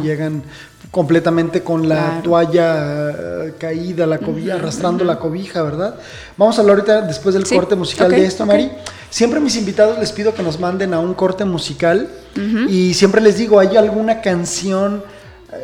[0.01, 0.43] y llegan
[0.91, 5.97] completamente con la toalla eh, caída, la cobija, arrastrando la cobija, ¿verdad?
[6.37, 8.71] Vamos a hablar ahorita después del corte musical de esto, Mari.
[9.11, 12.09] Siempre a mis invitados les pido que nos manden a un corte musical
[12.69, 15.03] y siempre les digo, ¿hay alguna canción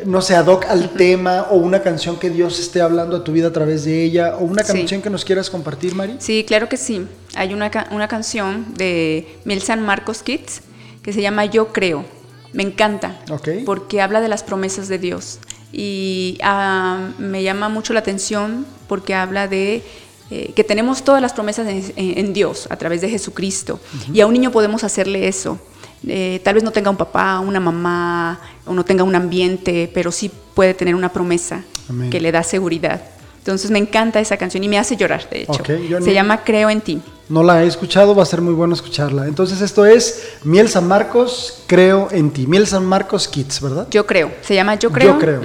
[0.06, 3.32] no sé, ad hoc al tema o una canción que Dios esté hablando a tu
[3.32, 6.16] vida a través de ella o una canción que nos quieras compartir, Mari?
[6.18, 7.06] Sí, claro que sí.
[7.34, 10.62] Hay una, una canción de Mil San Marcos Kids
[11.02, 12.04] que se llama Yo Creo.
[12.52, 13.18] Me encanta
[13.66, 15.40] porque habla de las promesas de Dios
[15.72, 19.82] y ah, me llama mucho la atención porque habla de
[20.30, 21.66] eh, que tenemos todas las promesas
[21.96, 23.80] en, Dios a través de Jesucristo
[24.12, 25.58] y a un niño podemos hacerle eso.
[26.06, 30.12] Eh, tal vez no tenga un papá, una mamá, o no tenga un ambiente, pero
[30.12, 31.62] sí puede tener una promesa
[32.10, 33.00] que le da seguridad.
[33.38, 35.62] Entonces me encanta esa canción y me hace llorar, de hecho.
[36.02, 37.02] Se llama Creo en ti.
[37.28, 39.26] No la he escuchado, va a ser muy bueno escucharla.
[39.26, 42.46] Entonces esto es Miel San Marcos, Creo en ti.
[42.46, 43.86] Miel San Marcos Kids, ¿verdad?
[43.90, 44.32] Yo creo.
[44.42, 45.14] Se llama Yo creo.
[45.14, 45.40] Yo creo.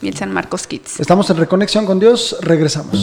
[0.00, 1.00] Miel San Marcos Kids.
[1.00, 2.96] Estamos en Reconexión con Dios, regresamos.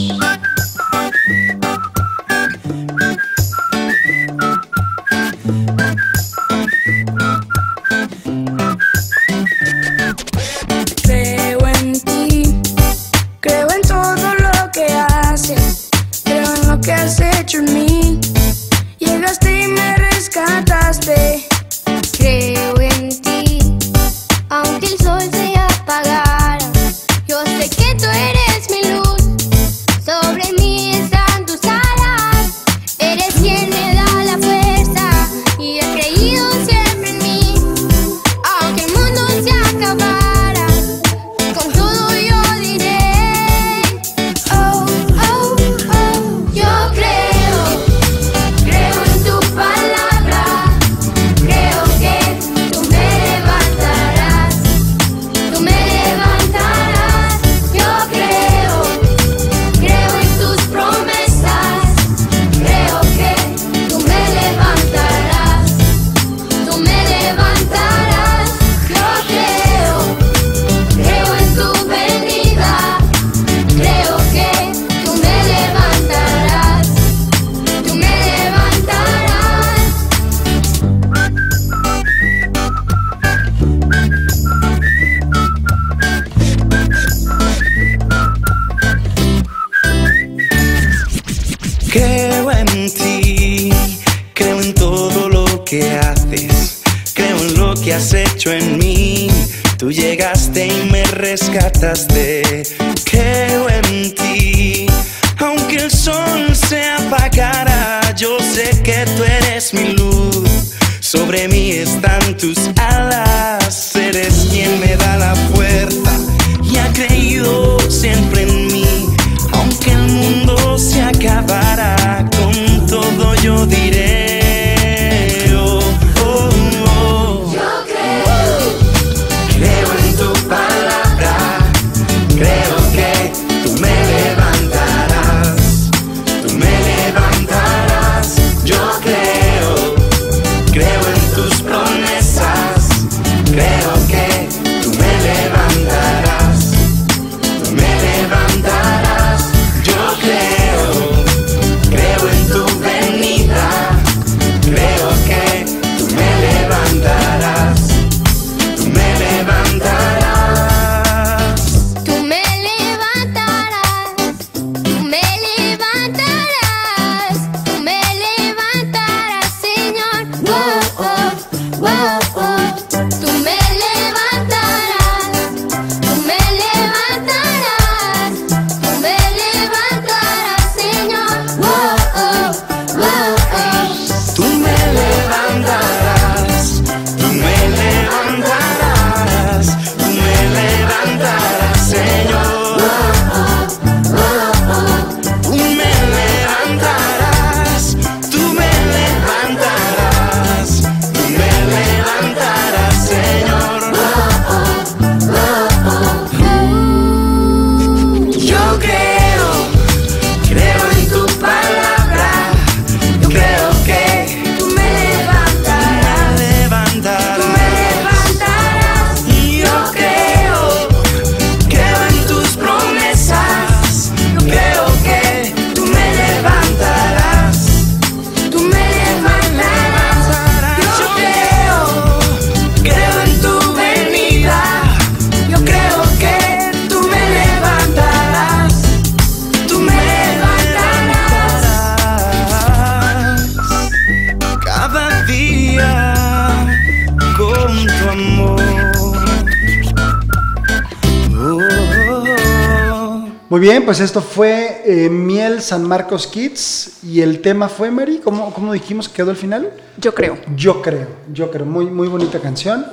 [253.84, 258.74] Pues esto fue eh, Miel San Marcos Kids y el tema fue, Mary, ¿cómo, cómo
[258.74, 259.72] dijimos que quedó al final?
[259.98, 260.38] Yo creo.
[260.56, 262.86] Yo creo, yo creo, muy, muy bonita canción.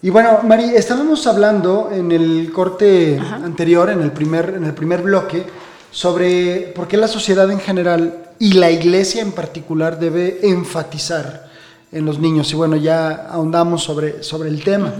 [0.00, 5.02] Y bueno, Mari, estábamos hablando en el corte anterior, en el, primer, en el primer
[5.02, 5.44] bloque,
[5.90, 11.48] sobre por qué la sociedad en general y la iglesia en particular debe enfatizar
[11.90, 12.52] en los niños.
[12.52, 14.94] Y bueno, ya ahondamos sobre, sobre el tema.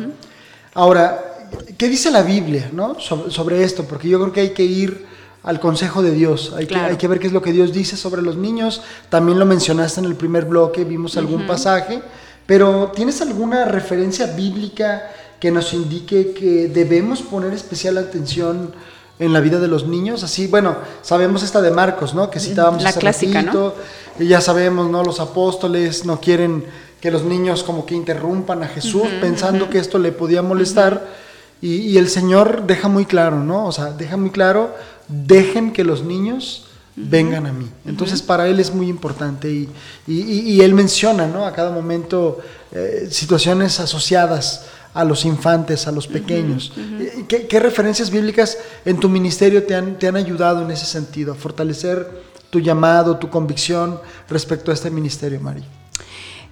[0.74, 1.28] Ahora,
[1.76, 2.98] ¿qué dice la Biblia ¿no?
[3.00, 3.84] sobre, sobre esto?
[3.84, 5.06] Porque yo creo que hay que ir
[5.42, 6.52] al consejo de Dios.
[6.56, 6.84] Hay, Claro.
[6.87, 8.82] que, hay que ver qué es lo que Dios dice sobre los niños.
[9.08, 12.02] También lo mencionaste en el primer bloque, vimos algún pasaje.
[12.46, 18.72] Pero ¿tienes alguna referencia bíblica que nos indique que debemos poner especial atención
[19.18, 20.22] en la vida de los niños?
[20.22, 22.30] Así, bueno, sabemos esta de Marcos, ¿no?
[22.30, 23.46] Que citábamos La hace clásica, ¿no?
[23.46, 23.74] ratito,
[24.18, 25.04] Y ya sabemos, ¿no?
[25.04, 26.64] Los apóstoles no quieren
[27.00, 31.28] que los niños como que interrumpan a Jesús pensando que esto le podía molestar.
[31.61, 33.66] Y, y el Señor deja muy claro, ¿no?
[33.66, 34.75] O sea, deja muy claro,
[35.09, 36.64] dejen que los niños
[36.97, 37.68] vengan a mí.
[37.87, 39.68] Entonces para Él es muy importante y,
[40.07, 41.47] y- y- y Él menciona, ¿no?
[41.47, 42.38] A cada momento
[42.73, 46.73] eh, situaciones asociadas a los infantes, a los pequeños.
[46.77, 50.87] Eh, ¿Qué, qué referencias bíblicas en tu ministerio te han, te han ayudado en ese
[50.87, 55.62] sentido, a fortalecer tu llamado, tu convicción respecto a este ministerio, Mari?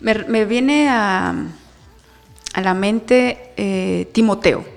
[0.01, 1.35] Me, me viene a,
[2.55, 4.76] a la mente eh, Timoteo.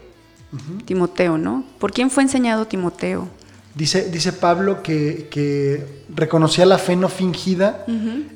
[0.86, 1.64] Timoteo, ¿no?
[1.80, 3.28] ¿Por quién fue enseñado Timoteo?
[3.76, 7.86] Dice, dice Pablo que, que reconocía la fe no fingida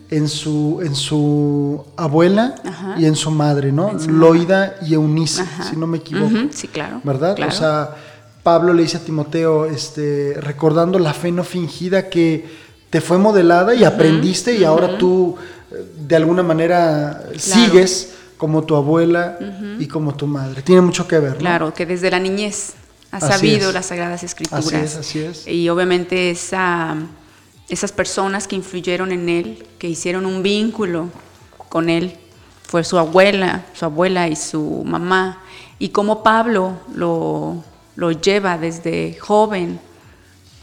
[0.09, 2.95] en, su, en su abuela Ajá.
[2.99, 3.99] y en su madre, ¿no?
[3.99, 5.63] Su Loida y Eunice, Ajá.
[5.63, 6.35] si no me equivoco.
[6.51, 7.35] Sí, claro, ¿Verdad?
[7.35, 7.51] claro.
[7.51, 7.95] O sea,
[8.43, 12.45] Pablo le dice a Timoteo, este, recordando la fe no fingida que
[12.89, 15.35] te fue modelada y aprendiste y ahora tú
[15.71, 19.39] eh, de alguna manera sigues como tu abuela
[19.79, 20.61] y como tu madre.
[20.63, 21.39] Tiene mucho que ver, ¿no?
[21.39, 22.73] Claro, que desde la niñez
[23.09, 23.73] ha sabido es.
[23.73, 24.65] las Sagradas Escrituras.
[24.65, 25.47] Así es, así es.
[25.47, 26.93] Y obviamente esa,
[27.69, 31.07] esas personas que influyeron en él, que hicieron un vínculo
[31.69, 32.17] con él,
[32.63, 35.41] fue su abuela, su abuela y su mamá.
[35.79, 37.63] Y como Pablo lo,
[37.95, 39.79] lo lleva desde joven,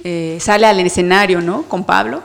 [0.05, 1.63] eh, sale al escenario, ¿no?
[1.63, 2.23] Con Pablo.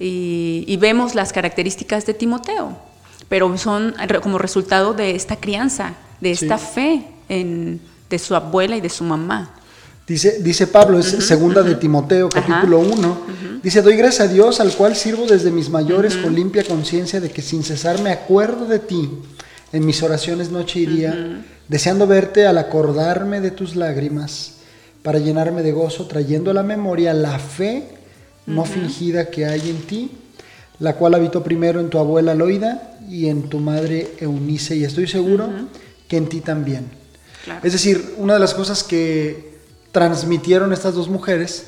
[0.00, 2.87] Y, y vemos las características de Timoteo,
[3.28, 6.64] pero son como resultado de esta crianza, de esta Sí.
[6.74, 9.54] fe en, de su abuela y de su mamá.
[10.06, 13.20] Dice, dice Pablo, es segunda de Timoteo, capítulo 1.
[13.62, 17.30] Dice, doy gracias a Dios al cual sirvo desde mis mayores con limpia conciencia de
[17.30, 19.10] que sin cesar me acuerdo de ti.
[19.70, 24.54] En mis oraciones noche y día, deseando verte al acordarme de tus lágrimas,
[25.02, 27.88] para llenarme de gozo, trayendo a la memoria la fe
[28.46, 30.10] no fingida que hay en ti,
[30.80, 35.06] la cual habitó primero en tu abuela Loida y en tu madre Eunice, y estoy
[35.08, 35.48] seguro
[36.08, 36.86] que en ti también.
[37.44, 37.60] Claro.
[37.64, 39.58] Es decir, una de las cosas que
[39.92, 41.66] transmitieron estas dos mujeres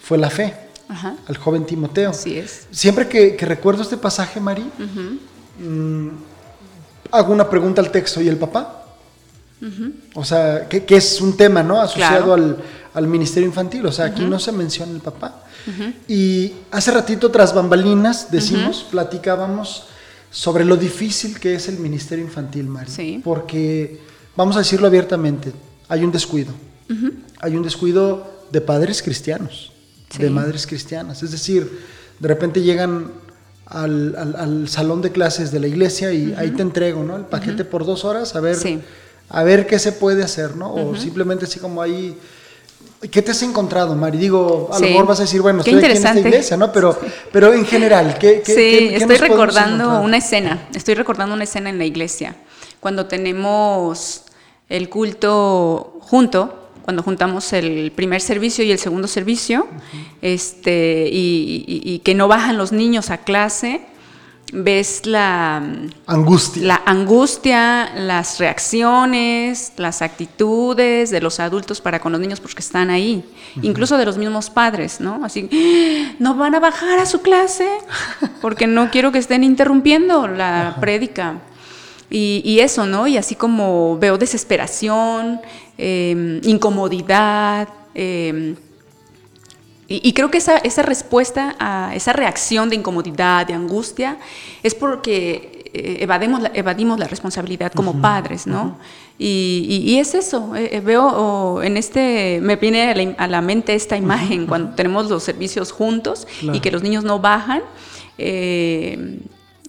[0.00, 0.54] fue la fe
[0.88, 1.16] Ajá.
[1.26, 2.10] al joven Timoteo.
[2.10, 2.66] Así es.
[2.70, 4.64] Siempre que, que recuerdo este pasaje, Mari,
[5.58, 6.08] mm,
[7.10, 8.20] hago una pregunta al texto.
[8.20, 8.78] ¿Y el papá?
[10.14, 11.80] O sea, que, que es un tema, ¿no?
[11.80, 12.34] Asociado Claro.
[12.34, 12.56] al,
[12.94, 13.86] al ministerio infantil.
[13.86, 15.41] O sea, aquí no se menciona el papá.
[16.08, 19.84] Y hace ratito, tras bambalinas, decimos, platicábamos
[20.30, 22.90] sobre lo difícil que es el ministerio infantil, Mari.
[22.90, 23.20] Sí.
[23.22, 24.00] Porque,
[24.36, 25.52] vamos a decirlo abiertamente,
[25.88, 26.52] hay un descuido.
[27.40, 29.72] Hay un descuido de padres cristianos,
[30.18, 31.22] de madres cristianas.
[31.22, 31.80] Es decir,
[32.18, 33.10] de repente llegan
[33.66, 37.16] al, al- al salón de clases de la iglesia y ahí te entrego, ¿no?
[37.16, 38.80] El paquete por dos horas a ver, Sí.
[39.30, 40.74] a ver qué se puede hacer, ¿no?
[40.74, 42.16] O simplemente así como ahí.
[43.10, 44.16] ¿Qué te has encontrado, Mari?
[44.18, 46.72] Digo, a lo mejor vas a decir, bueno, Qué estoy aquí en esta iglesia, ¿no?
[46.72, 46.98] Pero,
[47.32, 51.44] pero en general, ¿qué, qué- sí, qué- estoy nos recordando una escena, estoy recordando una
[51.44, 52.36] escena en la iglesia,
[52.80, 54.22] cuando tenemos
[54.68, 59.66] el culto junto, cuando juntamos el primer servicio y el segundo servicio,
[60.20, 63.82] este, y, y- y que no bajan los niños a clase,
[64.52, 65.62] ves la,
[66.06, 66.62] Angustia.
[66.62, 72.90] la angustia, las reacciones, las actitudes de los adultos para con los niños porque están
[72.90, 73.24] ahí,
[73.62, 75.24] incluso de los mismos padres, ¿no?
[75.24, 76.14] Así, "¡Ah!
[76.18, 77.66] no van a bajar a su clase
[78.42, 81.40] porque no quiero que estén interrumpiendo la prédica.
[82.10, 83.06] Y, y eso, ¿no?
[83.06, 85.40] Y así como veo desesperación,
[85.78, 88.54] eh, incomodidad, eh,
[89.92, 94.16] y, y creo que esa, esa respuesta a esa reacción de incomodidad, de angustia,
[94.62, 98.76] es porque eh, evademos la, evadimos la responsabilidad como padres, ¿no?
[99.18, 103.02] y, y- y es eso, eh, eh, veo oh, en este, me viene a la,
[103.02, 106.56] im- a la mente esta imagen cuando tenemos los servicios juntos Claro.
[106.56, 107.62] y que los niños no bajan.
[108.18, 109.18] eh,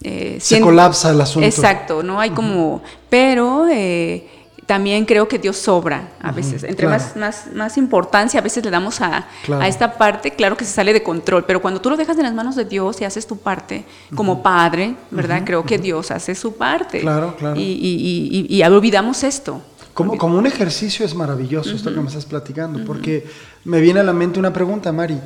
[0.03, 1.45] eh, Se colapsa el asunto.
[1.47, 2.19] Exacto, ¿no?
[2.19, 4.27] Hay como, pero eh,
[4.65, 6.63] también creo que Dios sobra a veces.
[6.63, 7.03] Entre claro.
[7.03, 9.61] más, más, más importancia a veces le damos a, Claro.
[9.63, 12.23] a esta parte, claro que se sale de control, pero cuando tú lo dejas en
[12.23, 15.41] las manos de Dios y haces tu parte como padre, ¿verdad?
[15.45, 17.01] Creo que Dios hace su parte.
[17.01, 17.59] Claro, claro.
[17.59, 19.61] Y, y- y- y- y olvidamos esto.
[19.93, 23.27] Como, como un ejercicio es maravilloso esto que me estás platicando, porque
[23.65, 25.19] me viene a la mente una pregunta, Mari.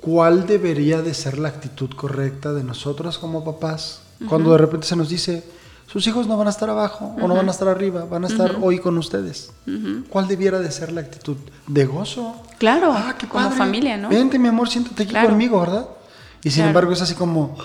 [0.00, 4.96] ¿Cuál debería de ser la actitud correcta de nosotros como papás cuando de repente se
[4.96, 5.44] nos dice,
[5.90, 8.28] sus hijos no van a estar abajo o no van a estar arriba, van a
[8.28, 9.50] estar hoy con ustedes?
[10.08, 11.36] ¿Cuál debiera de ser la actitud?
[11.66, 12.36] ¿De gozo?
[12.58, 13.58] Claro, Ah, qué como padre.
[13.58, 14.08] familia, ¿no?
[14.08, 15.30] Vente, mi amor, siéntate aquí Claro.
[15.30, 15.86] conmigo, ¿verdad?
[16.42, 16.68] Y sin Claro.
[16.68, 17.56] embargo es así como,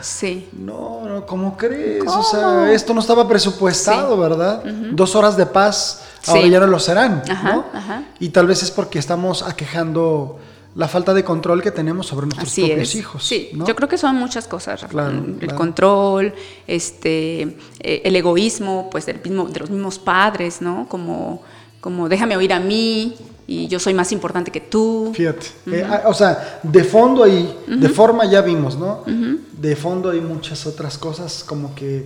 [0.00, 0.48] Sí.
[0.52, 2.04] no, no, ¿cómo crees?
[2.06, 4.20] O sea, esto no estaba presupuestado, Sí.
[4.20, 4.64] ¿verdad?
[4.92, 6.50] Dos horas de paz ahora Sí.
[6.50, 7.64] ya no lo serán, Ajá, ¿no?
[7.72, 8.02] ajá.
[8.18, 10.38] Y tal vez es porque estamos aquejando
[10.76, 12.94] la falta de control que tenemos sobre nuestros Así propios es.
[12.96, 13.24] hijos.
[13.24, 13.64] Sí, ¿no?
[13.66, 14.84] yo creo que son muchas cosas.
[14.88, 15.56] Claro, el claro.
[15.56, 16.34] control,
[16.66, 17.42] este,
[17.80, 20.86] eh, el egoísmo, pues del mismo, de los mismos padres, ¿no?
[20.88, 21.42] Como,
[21.80, 23.14] como déjame oír a mí
[23.46, 25.12] y yo soy más importante que tú.
[25.14, 25.46] Fíjate.
[25.66, 29.04] eh, ah, o sea, de fondo ahí, de forma ya vimos, ¿no?
[29.52, 31.98] De fondo hay muchas otras cosas como que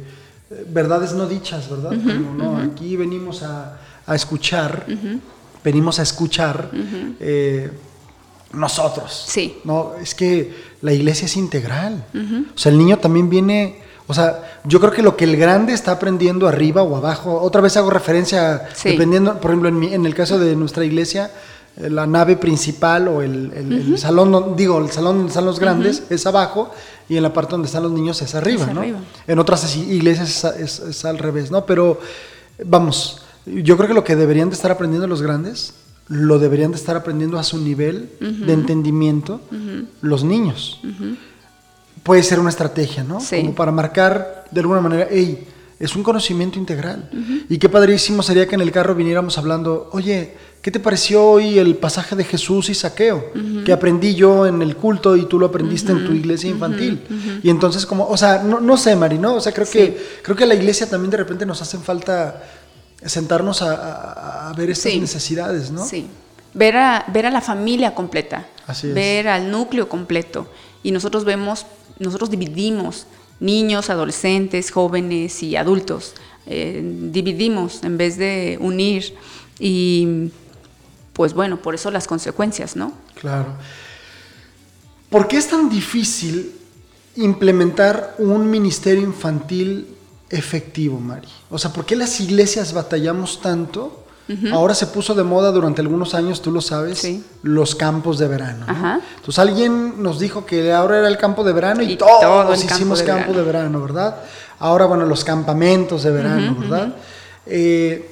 [0.51, 1.91] eh, verdades no dichas, ¿verdad?
[1.91, 4.85] Como, no, aquí venimos a, a escuchar,
[5.64, 6.71] venimos a escuchar
[7.21, 7.71] eh,
[8.53, 9.24] nosotros.
[9.28, 9.59] Sí.
[9.64, 12.05] No, es que la iglesia es integral.
[12.55, 15.72] O sea, el niño también viene, o sea, yo creo que lo que el grande
[15.72, 18.90] está aprendiendo arriba o abajo, otra vez hago referencia, Sí.
[18.90, 21.30] dependiendo, por ejemplo, en, mi- en el caso de nuestra iglesia,
[21.76, 25.59] eh, la nave principal o el, el- el salón, digo, el salón donde están los
[25.61, 26.70] grandes es abajo
[27.09, 28.80] y en la parte donde están los niños es arriba, Es ¿no?
[28.80, 28.99] arriba.
[29.26, 31.66] En otras as- iglesias es- es al revés, ¿no?
[31.66, 32.01] Pero
[32.64, 35.74] vamos, yo creo que lo que deberían de estar aprendiendo los grandes,
[36.09, 39.41] lo deberían de estar aprendiendo a su nivel de entendimiento
[40.01, 40.81] los niños.
[42.03, 43.21] Puede ser una estrategia, ¿no?
[43.21, 43.41] Sí.
[43.41, 45.47] Como para marcar de alguna manera, hey,
[45.79, 47.11] es un conocimiento integral.
[47.49, 51.59] Y qué padrísimo sería que en el carro viniéramos hablando, oye, ¿qué te pareció hoy
[51.59, 53.33] el pasaje de Jesús y Saqueo?
[53.65, 57.03] Que aprendí yo en el culto y tú lo aprendiste en tu iglesia infantil.
[57.43, 59.35] Y entonces como, o sea, no, no sé, Mari, ¿no?
[59.35, 62.43] O sea, creo, que, creo que a la iglesia también de repente nos hacen falta
[63.05, 65.01] sentarnos a, a- a ver estas Sí.
[65.01, 65.84] necesidades, ¿no?
[65.86, 66.07] Sí.
[66.55, 68.94] Ver a, ver a la familia completa, Así es.
[68.94, 70.51] ver al núcleo completo.
[70.82, 71.66] Y nosotros vemos,
[71.99, 73.07] nosotros dividimos
[73.40, 76.14] niños, adolescentes, jóvenes y adultos.
[76.46, 76.80] Eh,
[77.12, 79.14] dividimos en vez de unir.
[79.61, 80.30] Y
[81.12, 82.92] pues bueno, por eso las consecuencias, ¿no?
[83.20, 83.53] Claro.
[85.11, 86.53] ¿Por qué es tan difícil
[87.16, 89.86] implementar un ministerio infantil
[90.31, 91.29] efectivo, Mari?
[91.51, 94.05] O sea, ¿por qué las iglesias batallamos tanto?
[94.53, 97.24] Ahora se puso de moda durante algunos años, tú lo sabes, Sí.
[97.43, 98.66] los campos de verano.
[98.66, 99.01] ¿no?
[99.16, 102.53] Entonces alguien nos dijo que ahora era el campo de verano y, Y todos todo
[102.53, 104.16] el campo hicimos de campo de verano, ¿verdad?
[104.59, 106.95] Ahora, bueno, los campamentos de verano, ¿verdad?
[107.47, 108.11] Eh,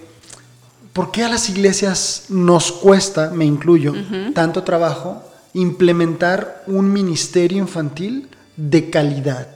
[0.95, 3.93] ¿Por qué a las iglesias nos cuesta, me incluyo,
[4.35, 9.49] tanto trabajo implementar un ministerio infantil de calidad?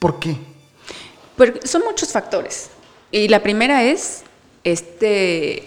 [0.00, 0.47] ¿Por qué?
[1.38, 2.68] Porque son muchos factores.
[3.10, 4.22] Y la primera es
[4.64, 5.66] este,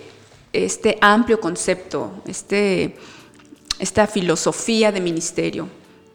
[0.53, 2.95] este amplio concepto, este,
[3.79, 5.67] esta filosofía de ministerio,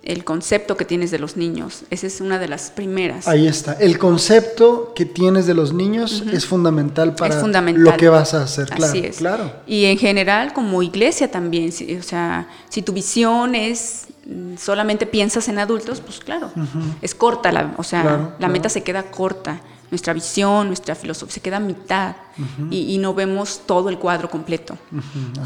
[0.05, 1.83] el concepto que tienes de los niños.
[1.91, 3.27] Esa es una de las primeras.
[3.27, 3.73] Ahí está.
[3.73, 7.83] El concepto que tienes de los niños es fundamental para es fundamental.
[7.83, 8.67] lo que vas a hacer.
[8.67, 9.17] Claro, Así es.
[9.17, 9.53] claro.
[9.67, 14.05] Y en general, como iglesia también, si- o sea, si tu visión es
[14.59, 16.51] solamente piensas en adultos, pues claro,
[17.03, 18.53] es corta, la, o sea, Claro, la claro.
[18.53, 19.61] meta se queda corta.
[19.91, 22.17] Nuestra visión, nuestra filosofía se queda a mitad
[22.71, 24.77] y, y no vemos todo el cuadro completo.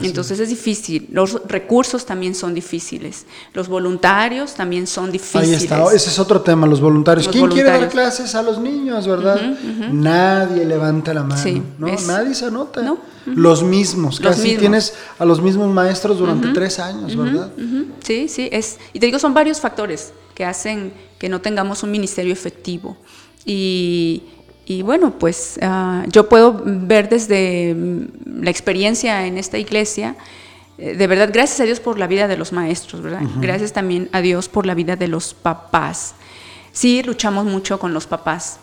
[0.03, 1.09] Entonces es difícil.
[1.13, 3.27] Los recursos también son difíciles.
[3.53, 5.49] Los voluntarios también son difíciles.
[5.49, 7.27] Ahí está, ese es otro tema, los voluntarios.
[7.27, 9.41] Los ¿Quién quiere dar clases a los niños, verdad?
[9.93, 11.87] Nadie levanta la mano, Sí, ¿no?
[11.89, 12.83] es- Nadie se anota.
[12.83, 12.99] No.
[13.27, 14.61] Los mismos, Los casi mismos.
[14.61, 17.51] tienes a los mismos maestros durante tres años, ¿verdad?
[18.03, 18.79] Sí, sí, es.
[18.93, 22.97] Y te digo, son varios factores que hacen que no tengamos un ministerio efectivo.
[23.45, 24.23] Y,
[24.67, 30.17] y bueno, pues ah, yo puedo ver desde mm, la experiencia en esta iglesia,
[30.79, 33.23] eh, de verdad, gracias a Dios por la vida de los maestros, ¿verdad?
[33.41, 36.15] Gracias también a Dios por la vida de los papás.
[36.73, 38.61] Sí, luchamos mucho con los papás.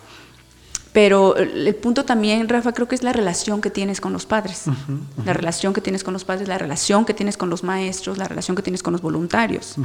[0.97, 4.25] Pero el el punto también, Rafa, creo que es la relación que tienes con los
[4.25, 4.63] padres.
[5.25, 8.27] La relación que tienes con los padres, la relación que tienes con los maestros, la
[8.27, 9.75] relación que tienes con los voluntarios.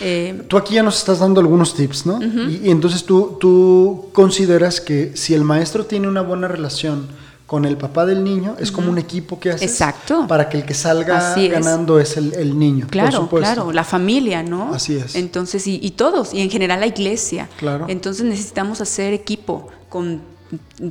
[0.00, 2.18] Eh, Tú aquí ya nos estás dando algunos tips, ¿no?
[2.48, 7.08] y, y entonces tú, tú consideras que si el maestro tiene una buena relación
[7.46, 10.26] con el papá del niño, es como un equipo que haces Exacto.
[10.26, 12.86] para que el que salga Así ganando es el, el niño.
[12.88, 14.72] Claro, claro, la familia, ¿no?
[14.72, 15.14] Así es.
[15.14, 17.50] Entonces, y, y todos, y en general la iglesia.
[17.58, 17.84] Claro.
[17.88, 20.32] Entonces necesitamos hacer equipo con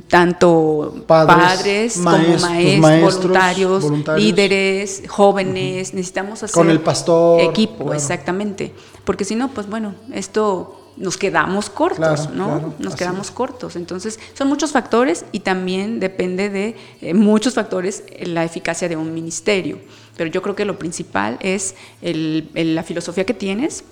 [0.08, 4.24] tanto Padres, padres, maestros, como maestros, maestros, voluntarios, voluntarios.
[4.24, 7.94] líderes, jóvenes, necesitamos hacer Con el pastor, equipo, claro.
[7.94, 8.72] exactamente,
[9.04, 11.96] porque si no, pues bueno, esto nos quedamos cortos,
[12.28, 12.46] Claro, ¿no?
[12.46, 13.32] claro, nos quedamos es.
[13.32, 13.74] cortos.
[13.74, 18.96] Entonces, son muchos factores y también depende de eh, muchos factores eh, la eficacia de
[18.96, 19.78] un ministerio.
[20.16, 23.82] Pero yo creo que lo principal es el- el- la filosofía que tienes,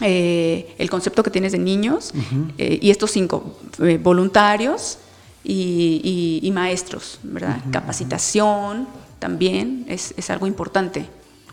[0.00, 2.12] eh, el concepto que tienes de niños
[2.58, 4.98] eh, y estos cinco, eh, voluntarios
[5.44, 6.00] y,
[6.42, 7.60] y- y maestros, ¿verdad?
[7.72, 8.86] Capacitación
[9.18, 11.06] también es, es algo importante.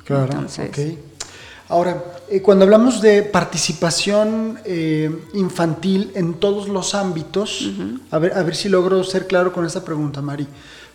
[0.04, 0.98] Claro, Entonces.
[1.70, 2.04] Ahora,
[2.44, 4.60] cuando hablamos de participación
[5.34, 7.70] infantil en todos los ámbitos,
[8.12, 10.46] a, ver, a ver si logro ser claro con esta pregunta, Mari.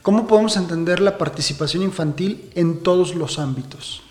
[0.03, 4.03] ¿Cómo podemos entender la participación infantil en todos los ámbitos?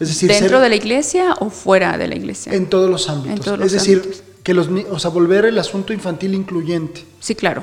[0.00, 2.52] Es decir, ¿Dentro ser- de la iglesia o fuera de la iglesia?
[2.54, 3.60] en todos los ámbitos.
[3.60, 4.22] Es decir, ámbitos.
[4.42, 7.04] que los o sea, volver el asunto infantil incluyente.
[7.20, 7.62] Sí, claro.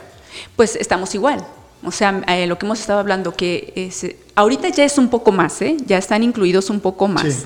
[0.56, 1.46] Pues estamos igual.
[1.84, 5.32] O sea, eh, lo que hemos estado hablando, que es, ahorita ya es un poco
[5.32, 5.78] más, ¿eh?
[5.86, 7.24] ya están incluidos un poco más.
[7.34, 7.44] Sí.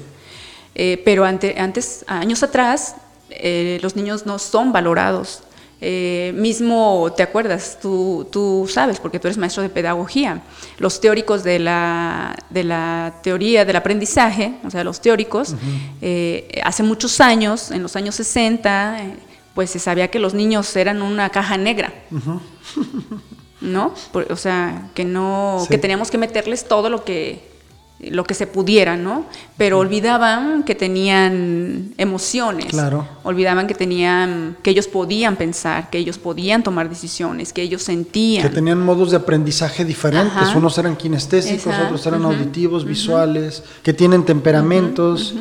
[0.75, 2.95] Eh, pero ante- antes, años atrás,
[3.29, 5.41] eh, los niños no son valorados.
[5.83, 7.79] Eh, mismo, ¿te acuerdas?
[7.81, 10.41] Tú, tú sabes, porque tú eres maestro de pedagogía.
[10.77, 15.55] Los teóricos de la, de la teoría del aprendizaje, o sea, los teóricos,
[16.01, 19.15] eh, hace muchos años, en los años 60, eh,
[19.55, 21.91] pues se sabía que los niños eran una caja negra.
[23.59, 23.93] ¿No?
[24.11, 25.67] Por- o sea, que no, Sí.
[25.69, 27.50] que teníamos que meterles todo lo que
[28.09, 29.25] lo que se pudiera, ¿no?
[29.57, 32.67] Pero olvidaban que tenían emociones.
[32.67, 33.07] Claro.
[33.23, 38.43] Olvidaban que tenían, que ellos podían pensar, que ellos podían tomar decisiones, que ellos sentían.
[38.43, 40.35] Que tenían modos de aprendizaje diferentes.
[40.35, 40.57] Ajá.
[40.57, 41.85] Unos eran kinestésicos, Exacto.
[41.85, 45.35] otros eran auditivos, visuales, que tienen temperamentos.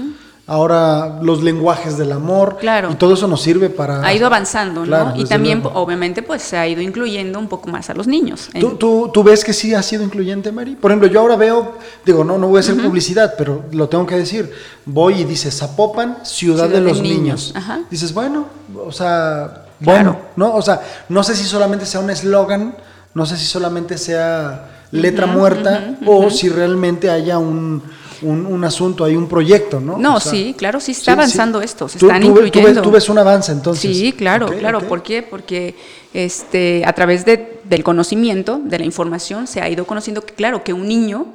[0.53, 2.57] Ahora los lenguajes del amor.
[2.59, 2.90] Claro.
[2.90, 4.05] Y todo eso nos sirve para.
[4.05, 4.86] ha ido avanzando, ¿no?
[4.86, 5.78] Claro, y desde también, luego.
[5.80, 8.48] obviamente, pues se ha ido incluyendo un poco más a los niños.
[8.53, 10.74] en- ¿Tú, tú, tú ves que sí ha sido incluyente, Mary?
[10.74, 11.74] Por ejemplo, yo ahora veo,
[12.05, 14.53] digo, no, no voy a hacer publicidad, pero lo tengo que decir.
[14.86, 17.53] Voy y dice Zapopan, ciudad, de los niños.
[17.55, 17.82] Ajá.
[17.88, 18.46] Dices, bueno,
[18.84, 20.03] o sea, Claro.
[20.03, 20.55] bueno, ¿no?
[20.57, 22.74] O sea, no sé si solamente sea un eslogan,
[23.14, 27.82] no sé si solamente sea letra muerta o si realmente haya un,
[28.22, 29.96] un, un asunto, hay un proyecto, ¿no?
[29.98, 32.40] No, O sea, sí, claro, sí está avanzando esto, se Tú- están tú, ve- tú
[32.40, 32.82] ves, incluyendo.
[32.82, 33.96] tú ves un avance entonces.
[33.96, 34.80] Sí, claro, claro.
[34.80, 35.22] ¿Por qué?
[35.22, 35.74] Porque
[36.12, 40.64] este, a través de, del conocimiento, de la información, se ha ido conociendo que, claro,
[40.64, 41.26] que un niño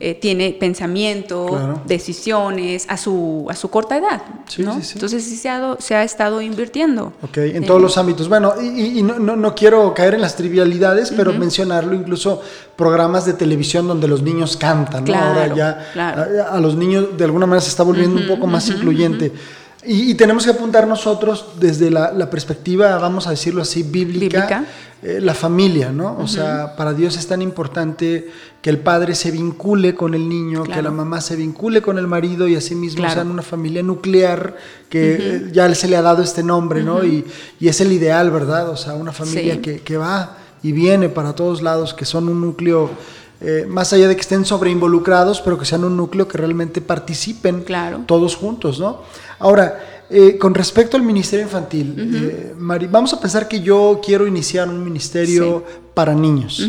[0.00, 1.82] eh, tiene pensamiento, Claro.
[1.86, 4.74] decisiones a su, a su corta edad, Sí, ¿no?
[4.74, 4.92] sí, sí.
[4.94, 7.12] Entonces sí se ha, se ha estado invirtiendo.
[7.22, 8.28] Ok, en Eh, todos los ámbitos.
[8.28, 12.40] Bueno, y, no, no- no quiero caer en las trivialidades, pero mencionarlo, incluso
[12.76, 16.22] programas de televisión donde los niños cantan, Ahora ya claro.
[16.50, 19.32] a, a los niños de alguna manera se está volviendo un poco más incluyente.
[19.86, 24.40] Y, y tenemos que apuntar nosotros desde la, la perspectiva, vamos a decirlo así, bíblica,
[24.40, 24.64] Bíblica.
[25.02, 26.16] eh, la familia, ¿no?
[26.18, 28.28] O sea, para Dios es tan importante
[28.60, 32.08] que el padre se vincule con el niño, que la mamá se vincule con el
[32.08, 33.14] marido y así mismo Claro.
[33.14, 34.56] sean una familia nuclear
[34.88, 37.04] que eh, ya se le ha dado este nombre, ¿no?
[37.04, 37.24] Y,
[37.60, 38.68] y es el ideal, ¿verdad?
[38.70, 39.60] O sea, una familia Sí.
[39.60, 42.90] que, que va y viene para todos lados, que son un núcleo,
[43.40, 47.60] eh, más allá de que estén sobreinvolucrados, pero que sean un núcleo que realmente participen
[47.62, 48.00] Claro.
[48.06, 49.02] todos juntos, ¿no?
[49.38, 54.26] Ahora, eh, con respecto al ministerio infantil, eh, Mari, vamos a pensar que yo quiero
[54.26, 55.64] iniciar un ministerio
[55.94, 56.66] para niños.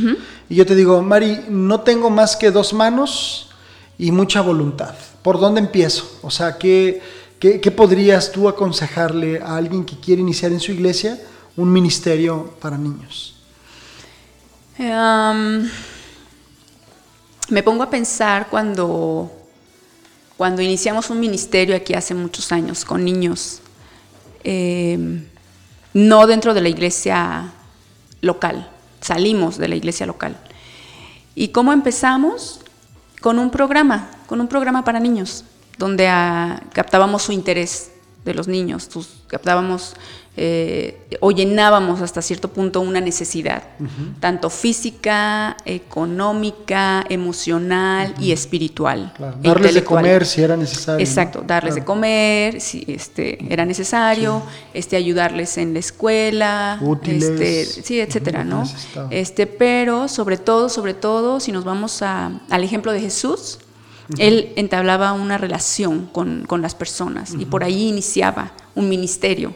[0.50, 3.50] Y yo te digo, Mari, no tengo más que dos manos
[3.98, 4.96] y mucha voluntad.
[5.22, 6.20] ¿Por dónde empiezo?
[6.22, 7.02] O sea, ¿qué,
[7.40, 11.20] qué, qué podrías tú aconsejarle a alguien que quiere iniciar en su iglesia
[11.56, 13.36] un ministerio para niños?
[14.80, 15.70] Am,
[17.50, 19.30] me pongo a pensar cuando,
[20.40, 23.60] cuando iniciamos un ministerio aquí hace muchos años con niños,
[24.46, 24.98] eh,
[25.94, 27.52] no dentro de la iglesia
[28.22, 28.72] local,
[29.02, 30.38] salimos de la iglesia local.
[31.36, 32.62] ¿Y cómo empezamos?
[33.20, 35.44] Con un programa, con un programa para niños,
[35.78, 37.92] donde ah, captábamos su interés
[38.26, 39.94] de los niños, sus- captábamos
[40.42, 43.64] eh, o llenábamos hasta cierto punto una necesidad,
[44.22, 49.12] tanto física, económica, emocional y espiritual.
[49.18, 50.98] Claro, e darles de comer si era necesario.
[51.00, 51.04] ¿no?
[51.10, 54.42] Exacto, darles de comer si este, era necesario,
[54.74, 57.24] este, ayudarles en la escuela, Útiles.
[57.24, 58.64] este, sí, etcétera, ¿no?
[59.12, 63.60] Este, pero sobre todo, sobre todo, si nos vamos a- al ejemplo de Jesús,
[64.18, 69.54] él entablaba una relación con, con las personas y por ahí iniciaba un ministerio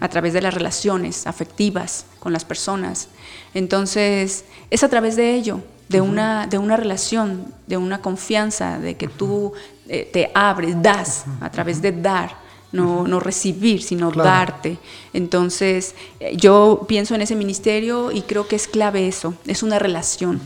[0.00, 3.08] a través de las relaciones afectivas con las personas.
[3.54, 8.96] Entonces, es a través de ello, de, una, de una relación, de una confianza, de
[8.96, 9.52] que tú
[9.88, 12.36] eh, te abres, das, a través de dar,
[12.72, 14.28] no, no recibir, sino Claro.
[14.28, 14.78] darte.
[15.12, 19.78] Entonces, eh, yo pienso en ese ministerio y creo que es clave eso, es una
[19.78, 20.40] relación.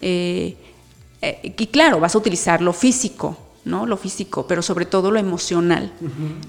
[0.00, 0.56] Eh,
[1.22, 3.86] eh, y claro, vas a utilizar lo físico, ¿no?
[3.86, 5.92] Lo físico, pero sobre todo lo emocional.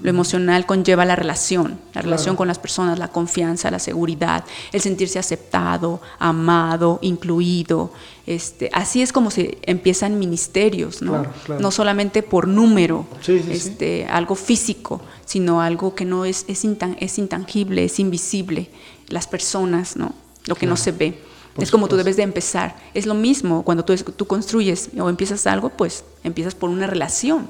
[0.02, 4.80] Lo emocional conlleva la relación, la relación con las personas, la confianza, la seguridad, el
[4.80, 7.92] sentirse aceptado, amado, incluido.
[8.26, 11.12] Este, así es como se empiezan ministerios, ¿no?
[11.12, 11.60] Claro, claro.
[11.62, 13.52] No solamente por número, Sí, sí, sí.
[13.52, 18.70] este, algo físico, sino algo que no es, es, intan- es intangible, es invisible.
[19.08, 20.14] Las personas, ¿no?
[20.46, 21.16] Lo que no se ve.
[21.54, 22.74] Por es como tú debes de empezar.
[22.94, 27.46] Es lo mismo cuando tú, tú construyes o empiezas algo, pues empiezas por una relación,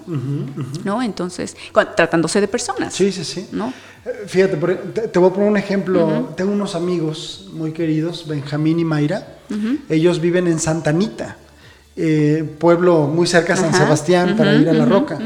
[0.84, 1.02] ¿no?
[1.02, 1.56] Entonces,
[1.96, 3.48] tratándose de personas, Sí, sí, sí.
[3.52, 3.72] ¿no?
[4.04, 6.30] Eh, Fíjate, por- te, te voy a poner un ejemplo.
[6.36, 9.26] Tengo unos amigos muy queridos, Benjamín y Mayra.
[9.88, 11.36] Ellos viven en Santa Anita,
[11.96, 15.18] eh, pueblo muy cerca a San Sebastián, para ir a la Roca.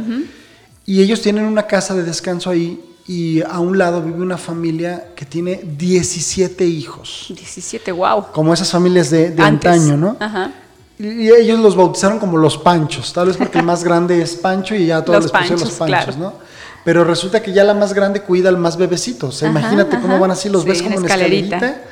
[0.86, 5.08] Y ellos tienen una casa de descanso ahí y a un lado vive una familia
[5.16, 7.26] que tiene 17 hijos.
[7.30, 8.26] 17, wow.
[8.32, 10.16] Como esas familias de, de antaño, ¿no?
[10.20, 10.52] Ajá.
[10.98, 14.74] Y ellos los bautizaron como los panchos, tal vez porque el más grande es Pancho
[14.74, 16.32] y ya todos Los les pusieron los panchos, panchos, claro.
[16.34, 16.38] ¿no?
[16.84, 19.28] Pero resulta que ya la más grande cuida al más bebecito.
[19.28, 21.56] O sea, Ajá, imagínate cómo van así, los Sí, ves como en escalerita.
[21.56, 21.82] escalerita.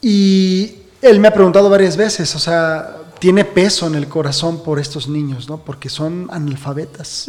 [0.00, 4.78] Y él me ha preguntado varias veces, o sea, tiene peso en el corazón por
[4.78, 5.58] estos niños, ¿no?
[5.58, 7.26] Porque son analfabetas.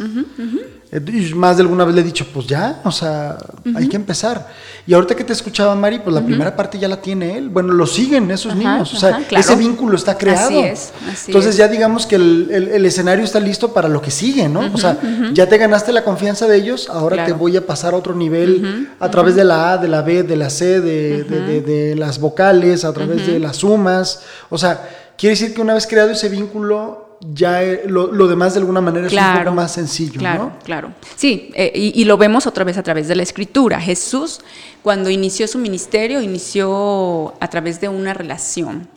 [0.92, 3.38] Eh, Y más de alguna vez le he dicho, pues ya, o sea,
[3.76, 4.48] hay que empezar.
[4.86, 7.48] Y ahorita que te escuchaba, Mari, pues la primera parte ya la tiene él.
[7.48, 8.92] Bueno, lo siguen esos Ajá, niños.
[8.92, 9.40] O sea, ajá, claro.
[9.44, 10.48] ese vínculo está creado.
[10.48, 11.56] Así es, así Entonces es.
[11.58, 14.60] ya digamos que el, el- el escenario está listo para lo que sigue, ¿no?
[14.72, 14.98] o sea,
[15.32, 17.32] ya te ganaste la confianza de ellos, ahora Claro.
[17.34, 20.22] te voy a pasar a otro nivel a través de la A, de la B,
[20.24, 24.22] de la C, de, de- de- de las vocales, a través de las sumas.
[24.48, 24.88] O sea,
[25.20, 28.80] quiere decir que una vez creado ese vínculo, ya eh, lo, lo demás de alguna
[28.80, 30.58] manera es un poco más sencillo, Claro, ¿no?
[30.64, 30.92] claro.
[31.16, 33.78] Sí, eh, y, y lo vemos otra vez a través de la escritura.
[33.78, 34.40] Jesús,
[34.82, 38.88] cuando inició su ministerio, inició a través de una relación.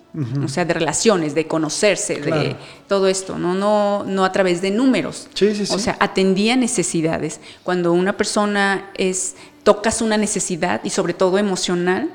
[0.45, 2.55] O sea, de relaciones, de conocerse, de
[2.87, 3.55] todo esto, ¿no?
[3.55, 5.27] No, no a través de números.
[5.33, 5.85] Sí, sí, O sí.
[5.85, 7.39] sea, atendía necesidades.
[7.63, 12.11] Cuando una persona es, tocas una necesidad y sobre todo emocional,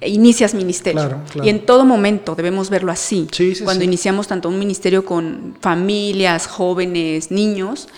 [0.00, 1.00] inicias ministerio.
[1.00, 1.46] Claro, claro.
[1.46, 3.26] Y en todo momento debemos verlo así.
[3.32, 3.86] Sí, sí, Cuando sí.
[3.86, 7.88] iniciamos tanto un ministerio con familias, jóvenes, niños,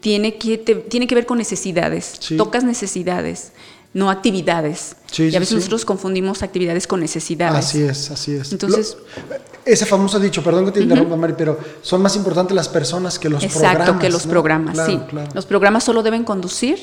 [0.00, 2.20] tiene que, te- tiene que ver con necesidades.
[2.36, 3.52] Tocas necesidades.
[3.92, 4.94] no actividades.
[5.18, 7.56] Y a veces nosotros confundimos actividades con necesidades.
[7.58, 8.52] Así es, así es.
[8.52, 8.96] Entonces-
[9.28, 13.18] Lo- ese famoso dicho, perdón que te interrumpa, Mari, pero son más importantes las personas
[13.18, 14.00] que los Exacto, programas.
[14.00, 14.30] que los ¿no?
[14.30, 15.00] programas, Claro, sí.
[15.10, 15.30] claro.
[15.34, 16.78] Los programas solo deben conducir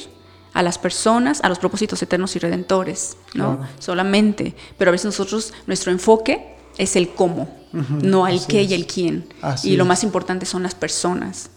[0.54, 3.58] a las personas, a los propósitos eternos y redentores, ¿no?
[3.58, 3.72] Claro.
[3.80, 4.56] Solamente.
[4.78, 8.72] Pero a veces nosotros, nuestro enfoque es el cómo, no el así qué es.
[8.72, 9.26] y el quién.
[9.42, 9.88] Así y lo es.
[9.90, 11.50] más importante son las personas.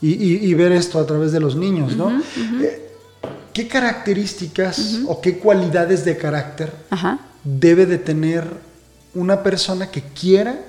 [0.00, 2.10] Y, y- y ver esto a través de los niños, ¿no?
[2.62, 2.84] Eh,
[3.52, 6.72] ¿Qué características o qué cualidades de carácter
[7.42, 8.44] debe de tener
[9.14, 10.60] una persona que quiera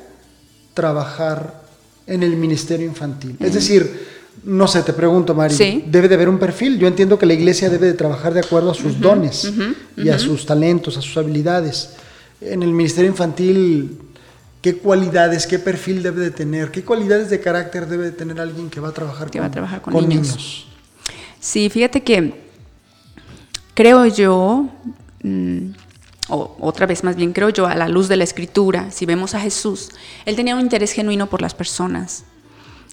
[0.73, 1.61] trabajar
[2.07, 3.35] en el ministerio infantil?
[3.39, 4.08] Es decir,
[4.43, 5.83] no sé, te pregunto, Mari, Sí.
[5.87, 6.77] debe de haber un perfil.
[6.79, 9.51] Yo entiendo que la iglesia debe de trabajar de acuerdo a sus dones
[9.97, 11.91] y a sus talentos, a sus habilidades.
[12.41, 13.97] En el ministerio infantil,
[14.61, 16.71] ¿qué cualidades, qué perfil debe de tener?
[16.71, 19.47] ¿Qué cualidades de carácter debe de tener alguien que va a trabajar, Que con, va
[19.47, 20.27] a trabajar con con niños.
[20.27, 20.67] niños?
[21.39, 22.33] Sí, fíjate que
[23.73, 24.69] creo yo,
[25.23, 25.57] mm,
[26.29, 29.35] o otra vez más bien creo yo, a la luz de la escritura, si vemos
[29.35, 29.89] a Jesús,
[30.25, 32.23] él tenía un interés genuino por las personas.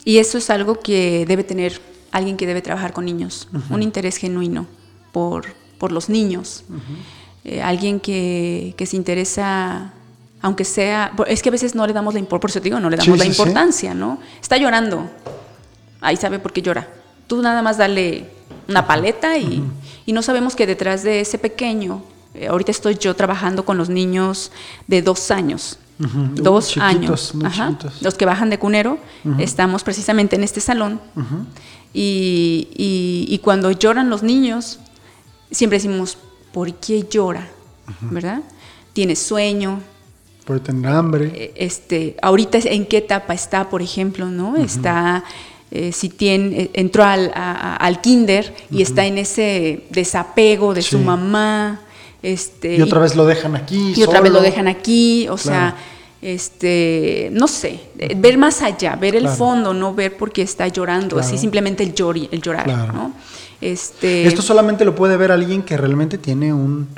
[0.07, 1.81] Y eso es algo que debe tener
[2.13, 4.67] alguien que debe trabajar con niños, un interés genuino
[5.13, 5.47] por,
[5.79, 6.63] por los niños.
[7.45, 9.93] Eh, alguien que, que se interesa,
[10.41, 12.79] aunque sea, es que a veces no le damos la importancia, por eso te digo,
[12.79, 13.43] no le damos Sí, la sí, sí.
[13.43, 14.21] importancia, ¿no?
[14.41, 15.11] Está llorando,
[16.01, 16.89] ahí sabe por qué llora.
[17.27, 18.31] Tú nada más dale
[18.69, 19.61] una paleta y,
[20.07, 22.03] y no sabemos que detrás de ese pequeño,
[22.35, 24.53] eh, ahorita estoy yo trabajando con los niños
[24.87, 25.79] de dos años.
[25.99, 27.35] Dos Chiquitos, años.
[27.35, 27.69] muy Ajá.
[27.71, 28.03] chiquitos.
[28.03, 28.99] Los que bajan de cunero,
[29.39, 31.01] estamos precisamente en este salón.
[31.95, 34.79] y, y- y cuando lloran los niños,
[35.51, 36.19] siempre decimos,
[36.53, 37.49] ¿por qué llora?
[38.03, 38.43] ¿Verdad?
[38.93, 39.81] Tiene sueño,
[40.45, 41.33] Puede tener hambre.
[41.35, 44.57] eh, este, ahorita en qué etapa está, por ejemplo, ¿no?
[44.57, 45.25] Está,
[45.71, 50.83] eh, si tiene, eh, entró al, a- al kinder y está en ese desapego de
[50.83, 51.81] su mamá,
[52.35, 53.93] este, y otra vez lo dejan aquí.
[53.97, 55.77] y otra vez lo dejan aquí, o sea,
[56.21, 60.67] este, no sé, eh, ver más allá, ver el fondo, no ver por qué está
[60.69, 62.93] llorando, así simplemente el, llori- el llorar.
[62.93, 63.13] ¿no?
[63.61, 66.89] Este, Esto solamente lo puede ver alguien que realmente tiene un,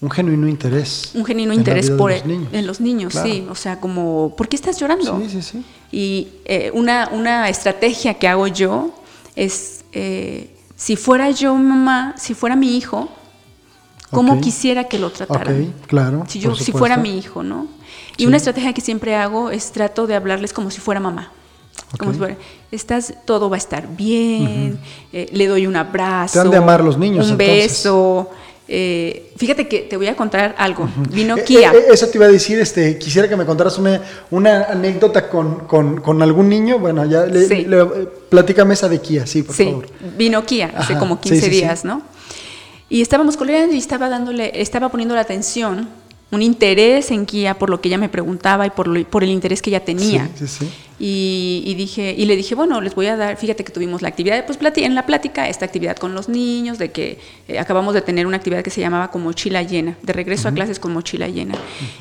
[0.00, 1.10] un genuino interés.
[1.14, 2.48] un genuino interés por los niños.
[2.52, 3.28] en los niños, Claro.
[3.28, 5.20] sí, o sea, como, ¿por qué estás llorando?
[5.20, 5.64] Sí, sí, sí.
[5.90, 8.90] Y eh, una, una estrategia que hago yo
[9.34, 13.08] es, eh, si fuera yo mamá, si fuera mi hijo,
[14.10, 15.62] ¿cómo quisiera que lo trataran?
[15.80, 16.24] Ok, claro.
[16.28, 17.66] Si, yo, si fuera mi hijo, ¿no?
[18.16, 18.26] Y Sí.
[18.26, 21.32] una estrategia que siempre hago es trato de hablarles como si fuera mamá.
[21.98, 22.36] Como si fuera,
[22.72, 24.78] estás, todo va a estar bien,
[25.12, 26.32] eh, le doy un abrazo.
[26.34, 27.62] Te han de amar los niños, Un entonces.
[27.64, 28.30] beso.
[28.68, 30.88] eh, fíjate que te voy a contar algo.
[31.12, 31.70] Vino Eh, Kia.
[31.72, 34.02] eh, eso te iba a decir, este, quisiera que me contaras una,
[34.32, 36.80] una anécdota con, con- con algún niño.
[36.80, 37.64] Bueno, ya le, Sí.
[37.64, 37.84] le-
[38.28, 39.86] platícame esa de Kia, sí, por sí, favor.
[40.18, 41.56] vino Kia hace Ajá, como sí, 15 sí, sí.
[41.60, 42.02] días, ¿no?
[42.88, 45.88] Y estábamos coleando y estaba dándole, estaba poniendo la atención,
[46.30, 49.30] un interés en Kia por lo que ella me preguntaba y por, lo- por el
[49.30, 50.28] interés que ella tenía.
[50.36, 50.70] Sí, sí, sí.
[50.98, 54.08] Y, y dije, y le dije, bueno, les voy a dar, fíjate que tuvimos la
[54.08, 57.18] actividad, pues en la plática, esta actividad con los niños, de que
[57.48, 60.52] eh, acabamos de tener una actividad que se llamaba con mochila llena, de regreso a
[60.52, 61.54] clases con mochila llena.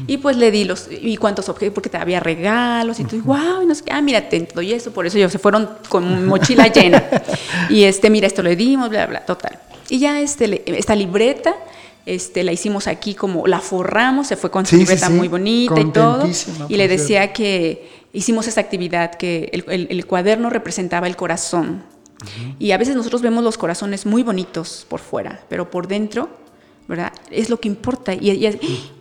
[0.07, 3.61] Y pues le di los, y cuántos objetos, porque te había regalos, y tú, wow,
[3.63, 6.25] y no sé qué, ah, mira, te doy eso, por eso ellos se fueron con
[6.25, 7.03] mochila llena.
[7.69, 9.59] Y este, mira, esto le dimos, bla, bla, total.
[9.89, 11.55] Y ya este, esta libreta,
[12.05, 15.27] este, la hicimos aquí como, la forramos, se fue con su Sí, libreta sí, muy
[15.27, 16.27] bonita y todo.
[16.69, 21.83] Y le decía que hicimos esa actividad, que el, el- el cuaderno representaba el corazón.
[22.59, 26.29] Y a veces nosotros vemos los corazones muy bonitos por fuera, pero por dentro,
[26.87, 27.11] ¿verdad?
[27.31, 28.13] Es lo que importa.
[28.13, 28.51] Y ella,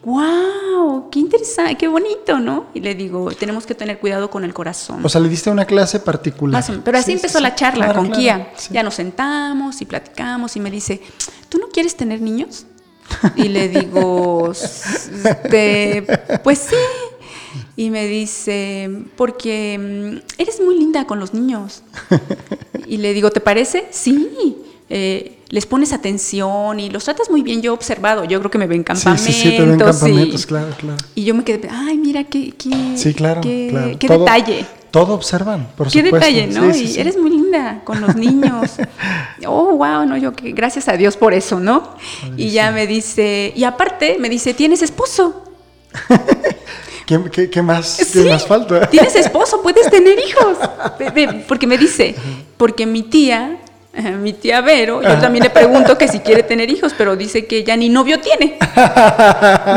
[0.05, 2.67] wow, qué interesante, qué bonito, ¿no?
[2.75, 5.05] Y le digo, tenemos que tener cuidado con el corazón.
[5.05, 6.53] O sea, le diste una clase particular.
[6.53, 6.85] Más o menos.
[6.85, 7.43] Pero así Sí, sí, empezó sí.
[7.43, 8.53] la charla Claro, con claro, Kia.
[8.57, 8.69] sí.
[8.73, 11.01] Ya nos sentamos y platicamos y me dice,
[11.49, 12.67] ¿tú no quieres tener niños?
[13.37, 14.51] Y le digo,
[15.25, 16.05] "Este,
[16.43, 16.77] pues sí.
[17.77, 21.83] Y me dice, porque mm, eres muy linda con los niños.
[22.87, 23.87] Y le digo, ¿te parece?
[23.91, 24.57] Sí.
[24.91, 27.63] Eh, les pones atención y los tratas muy bien.
[27.63, 29.25] Yo he observado, yo creo que me ven Sí, campamentos.
[29.27, 30.97] sí, sí, te ven campamentos, y, claro, claro.
[31.15, 33.97] y yo me quedé, ay, mira qué, qué, Sí, claro, qué, claro.
[33.99, 34.67] qué Todo- detalle.
[34.91, 36.17] Todo observan, por Qué supuesto.
[36.31, 36.73] detalle, ¿no?
[36.73, 37.01] Sí, sí, y sí.
[37.01, 38.73] eres muy linda con los niños.
[39.47, 41.97] oh, wow, no, yo que gracias a Dios por eso, ¿no?
[42.37, 45.43] Y ya me dice, y aparte me dice, ¿tienes esposo?
[47.07, 48.89] ¿Qué, qué- qué más, Sí, qué más falta?
[48.89, 50.57] Tienes esposo, puedes tener hijos.
[51.49, 52.15] Porque me dice,
[52.57, 53.59] porque mi tía
[54.21, 57.63] mi tía Vero, yo también le pregunto que si quiere tener hijos, pero dice que
[57.65, 58.59] ya ni novio tiene.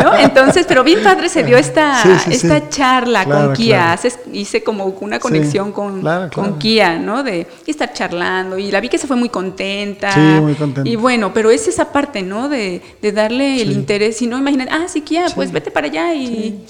[0.03, 0.15] ¿No?
[0.15, 2.65] Entonces, pero bien padre se dio esta, Sí, sí, esta sí.
[2.69, 3.77] charla Claro, con Kia.
[3.77, 3.93] claro.
[3.93, 6.57] Haces- hice como una conexión con, claro, con.
[6.57, 7.23] Kia, ¿no?
[7.23, 8.57] De estar charlando.
[8.57, 10.11] Y la vi que se fue muy contenta.
[10.11, 10.89] Sí, muy contenta.
[10.89, 12.49] Y bueno, pero es esa parte, ¿no?
[12.49, 14.17] De, de darle el interés.
[14.17, 16.13] Si no, imagínate, ah, sí, Kia, pues vete para allá.
[16.13, 16.65] Y,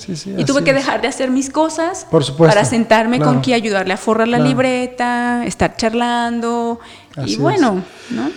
[0.45, 3.97] tuve que dejar de hacer mis cosas Por supuesto, para sentarme con Kia, ayudarle a
[3.97, 6.79] forrar la libreta, estar charlando.
[7.17, 7.39] Así y es.
[7.39, 8.31] bueno, ¿no?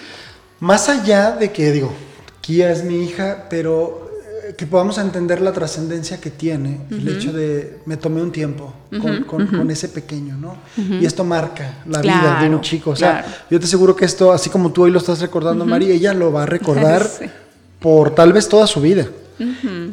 [0.60, 1.92] Más allá de que, digo,
[2.40, 4.10] Kia es mi hija, pero
[4.48, 8.72] eh, que podamos entender la trascendencia que tiene el hecho de me tomé un tiempo
[9.00, 10.56] con, con- con ese pequeño, ¿no?
[10.76, 12.90] Y esto marca la vida de un chico.
[12.90, 13.28] O sea, claro.
[13.50, 16.32] yo te aseguro que esto, así como tú hoy lo estás recordando, María, ella lo
[16.32, 17.26] va a recordar Sí.
[17.78, 19.06] por tal vez toda su vida.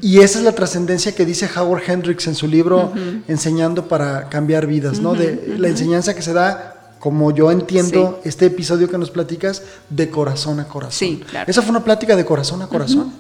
[0.02, 2.92] Y esa es la trascendencia que dice Howard Hendricks en su libro
[3.30, 5.14] Enseñando para cambiar vidas, ¿no?
[5.14, 6.77] De la enseñanza que se da,
[7.08, 10.92] como yo entiendo este episodio que nos platicas, de corazón a corazón.
[10.92, 11.50] Sí, claro.
[11.50, 13.14] Esa fue una plática de corazón a corazón.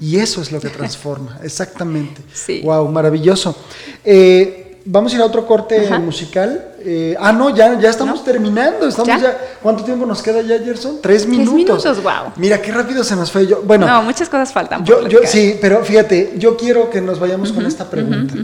[0.00, 2.22] Y eso es lo que transforma, exactamente.
[2.32, 2.60] Sí.
[2.62, 3.56] Wow, maravilloso.
[4.04, 5.98] Eh, vamos a ir a otro corte Ajá.
[5.98, 6.74] musical.
[6.84, 8.24] Eh, ah, no, ya, ya estamos ¿No?
[8.24, 8.86] terminando.
[8.86, 9.18] Estamos ¿Ya?
[9.20, 9.38] ya.
[9.60, 11.00] ¿Cuánto tiempo nos queda ya, Gerson?
[11.02, 11.52] Tres minutos.
[11.52, 12.30] minutos, guau.
[12.36, 13.48] Mira, qué rápido se nos fue.
[13.48, 14.84] Yo, bueno, no, muchas cosas faltan.
[14.84, 18.34] yo, sí, pero fíjate, yo quiero que nos vayamos con esta pregunta.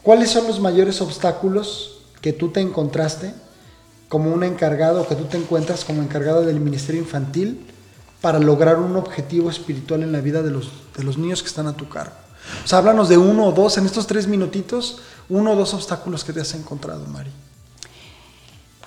[0.00, 3.34] ¿Cuáles son los mayores obstáculos que tú te encontraste
[4.12, 7.64] como un encargado, que tú te encuentras como encargado del Ministerio Infantil
[8.20, 11.66] para lograr un objetivo espiritual en la vida de los, de los niños que están
[11.66, 12.12] a tu cargo?
[12.62, 15.00] O sea, háblanos de uno o dos, en estos tres minutitos,
[15.30, 17.30] uno o dos obstáculos que te has encontrado, Mari.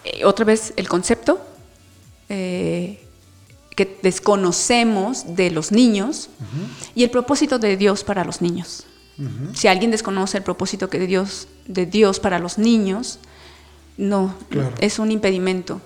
[0.03, 1.41] Eh, otra vez el concepto
[2.29, 3.03] eh,
[3.75, 6.29] que desconocemos de los niños
[6.93, 8.85] y el propósito de Dios para los niños.
[9.55, 13.17] Si alguien desconoce el propósito que de Dios, de Dios para los niños,
[13.97, 14.73] no, Claro.
[14.79, 15.81] es un impedimento.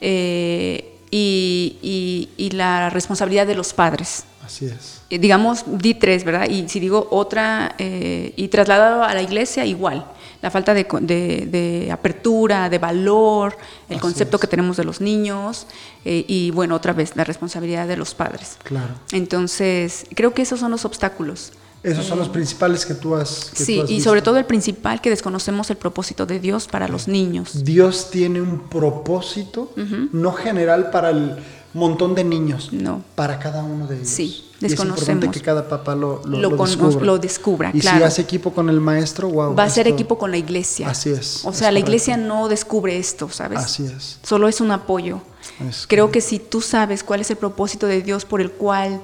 [0.00, 4.24] Eh, y, y- y la responsabilidad de los padres.
[4.44, 5.00] Así es.
[5.10, 6.48] Eh, digamos, di tres, ¿verdad?
[6.50, 10.04] Y si digo otra, eh, y trasladado a la iglesia, igual.
[10.42, 13.56] La falta de, de- de apertura, de valor,
[13.88, 14.40] el Así concepto es.
[14.42, 15.66] que tenemos de los niños,
[16.04, 18.58] eh, y bueno, otra vez, la responsabilidad de los padres.
[18.64, 18.94] Claro.
[19.12, 21.52] Entonces, creo que esos son los obstáculos.
[21.84, 23.50] Esos son los principales que tú has.
[23.54, 26.66] que Sí, tú has y sobre todo el principal, que desconocemos el propósito de Dios
[26.66, 27.62] para los niños.
[27.64, 29.70] Dios tiene un propósito,
[30.12, 31.36] no general para el
[31.74, 33.02] montón de niños, No.
[33.14, 34.08] para cada uno de ellos.
[34.08, 35.34] Sí, Y es importante desconocemos.
[35.34, 37.04] que cada papá lo, lo, Lo lo cono- descubra.
[37.04, 37.98] lo descubra, Y claro.
[37.98, 39.54] si hace equipo con el maestro, wow.
[39.56, 40.88] Va a ser equipo con la iglesia.
[40.88, 41.90] Así es, O es sea, la correcto.
[41.90, 43.58] iglesia no descubre esto, ¿sabes?
[43.58, 44.18] Así es.
[44.22, 45.20] Solo es un apoyo.
[45.68, 49.00] Es Creo que si tú sabes cuál es el propósito de Dios por el cual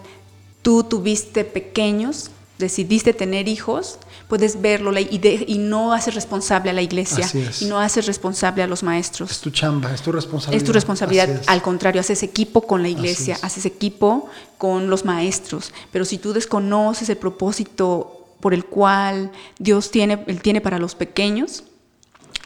[0.63, 3.99] tú tuviste pequeños, decidiste tener hijos,
[4.29, 7.63] puedes verlo y, de- y no haces responsable a la iglesia es.
[7.63, 9.41] y no haces responsable a los Es maestros.
[9.41, 10.63] tu chamba, es tu responsabilidad.
[10.63, 11.29] Es tu responsabilidad.
[11.29, 11.49] Es.
[11.49, 13.43] Al contrario, haces equipo con la iglesia, es.
[13.45, 15.73] haces equipo con los maestros.
[15.91, 20.95] Pero si tú desconoces el propósito por el cual Dios tiene, él tiene para los
[20.95, 21.65] pequeños,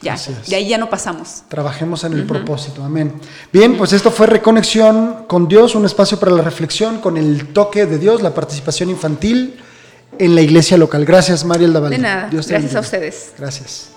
[0.02, 0.48] ya, es.
[0.50, 1.44] de ahí ya no pasamos.
[1.48, 3.14] Trabajemos en el propósito, amén.
[3.52, 7.86] Bien, pues esto fue Reconexión con Dios, un espacio para la reflexión con el toque
[7.86, 9.54] de Dios, la participación infantil
[10.18, 11.04] en la iglesia local.
[11.04, 11.96] Gracias, María Eldavalde.
[11.96, 13.32] De nada, Dios te gracias a ustedes.
[13.38, 13.94] Gracias.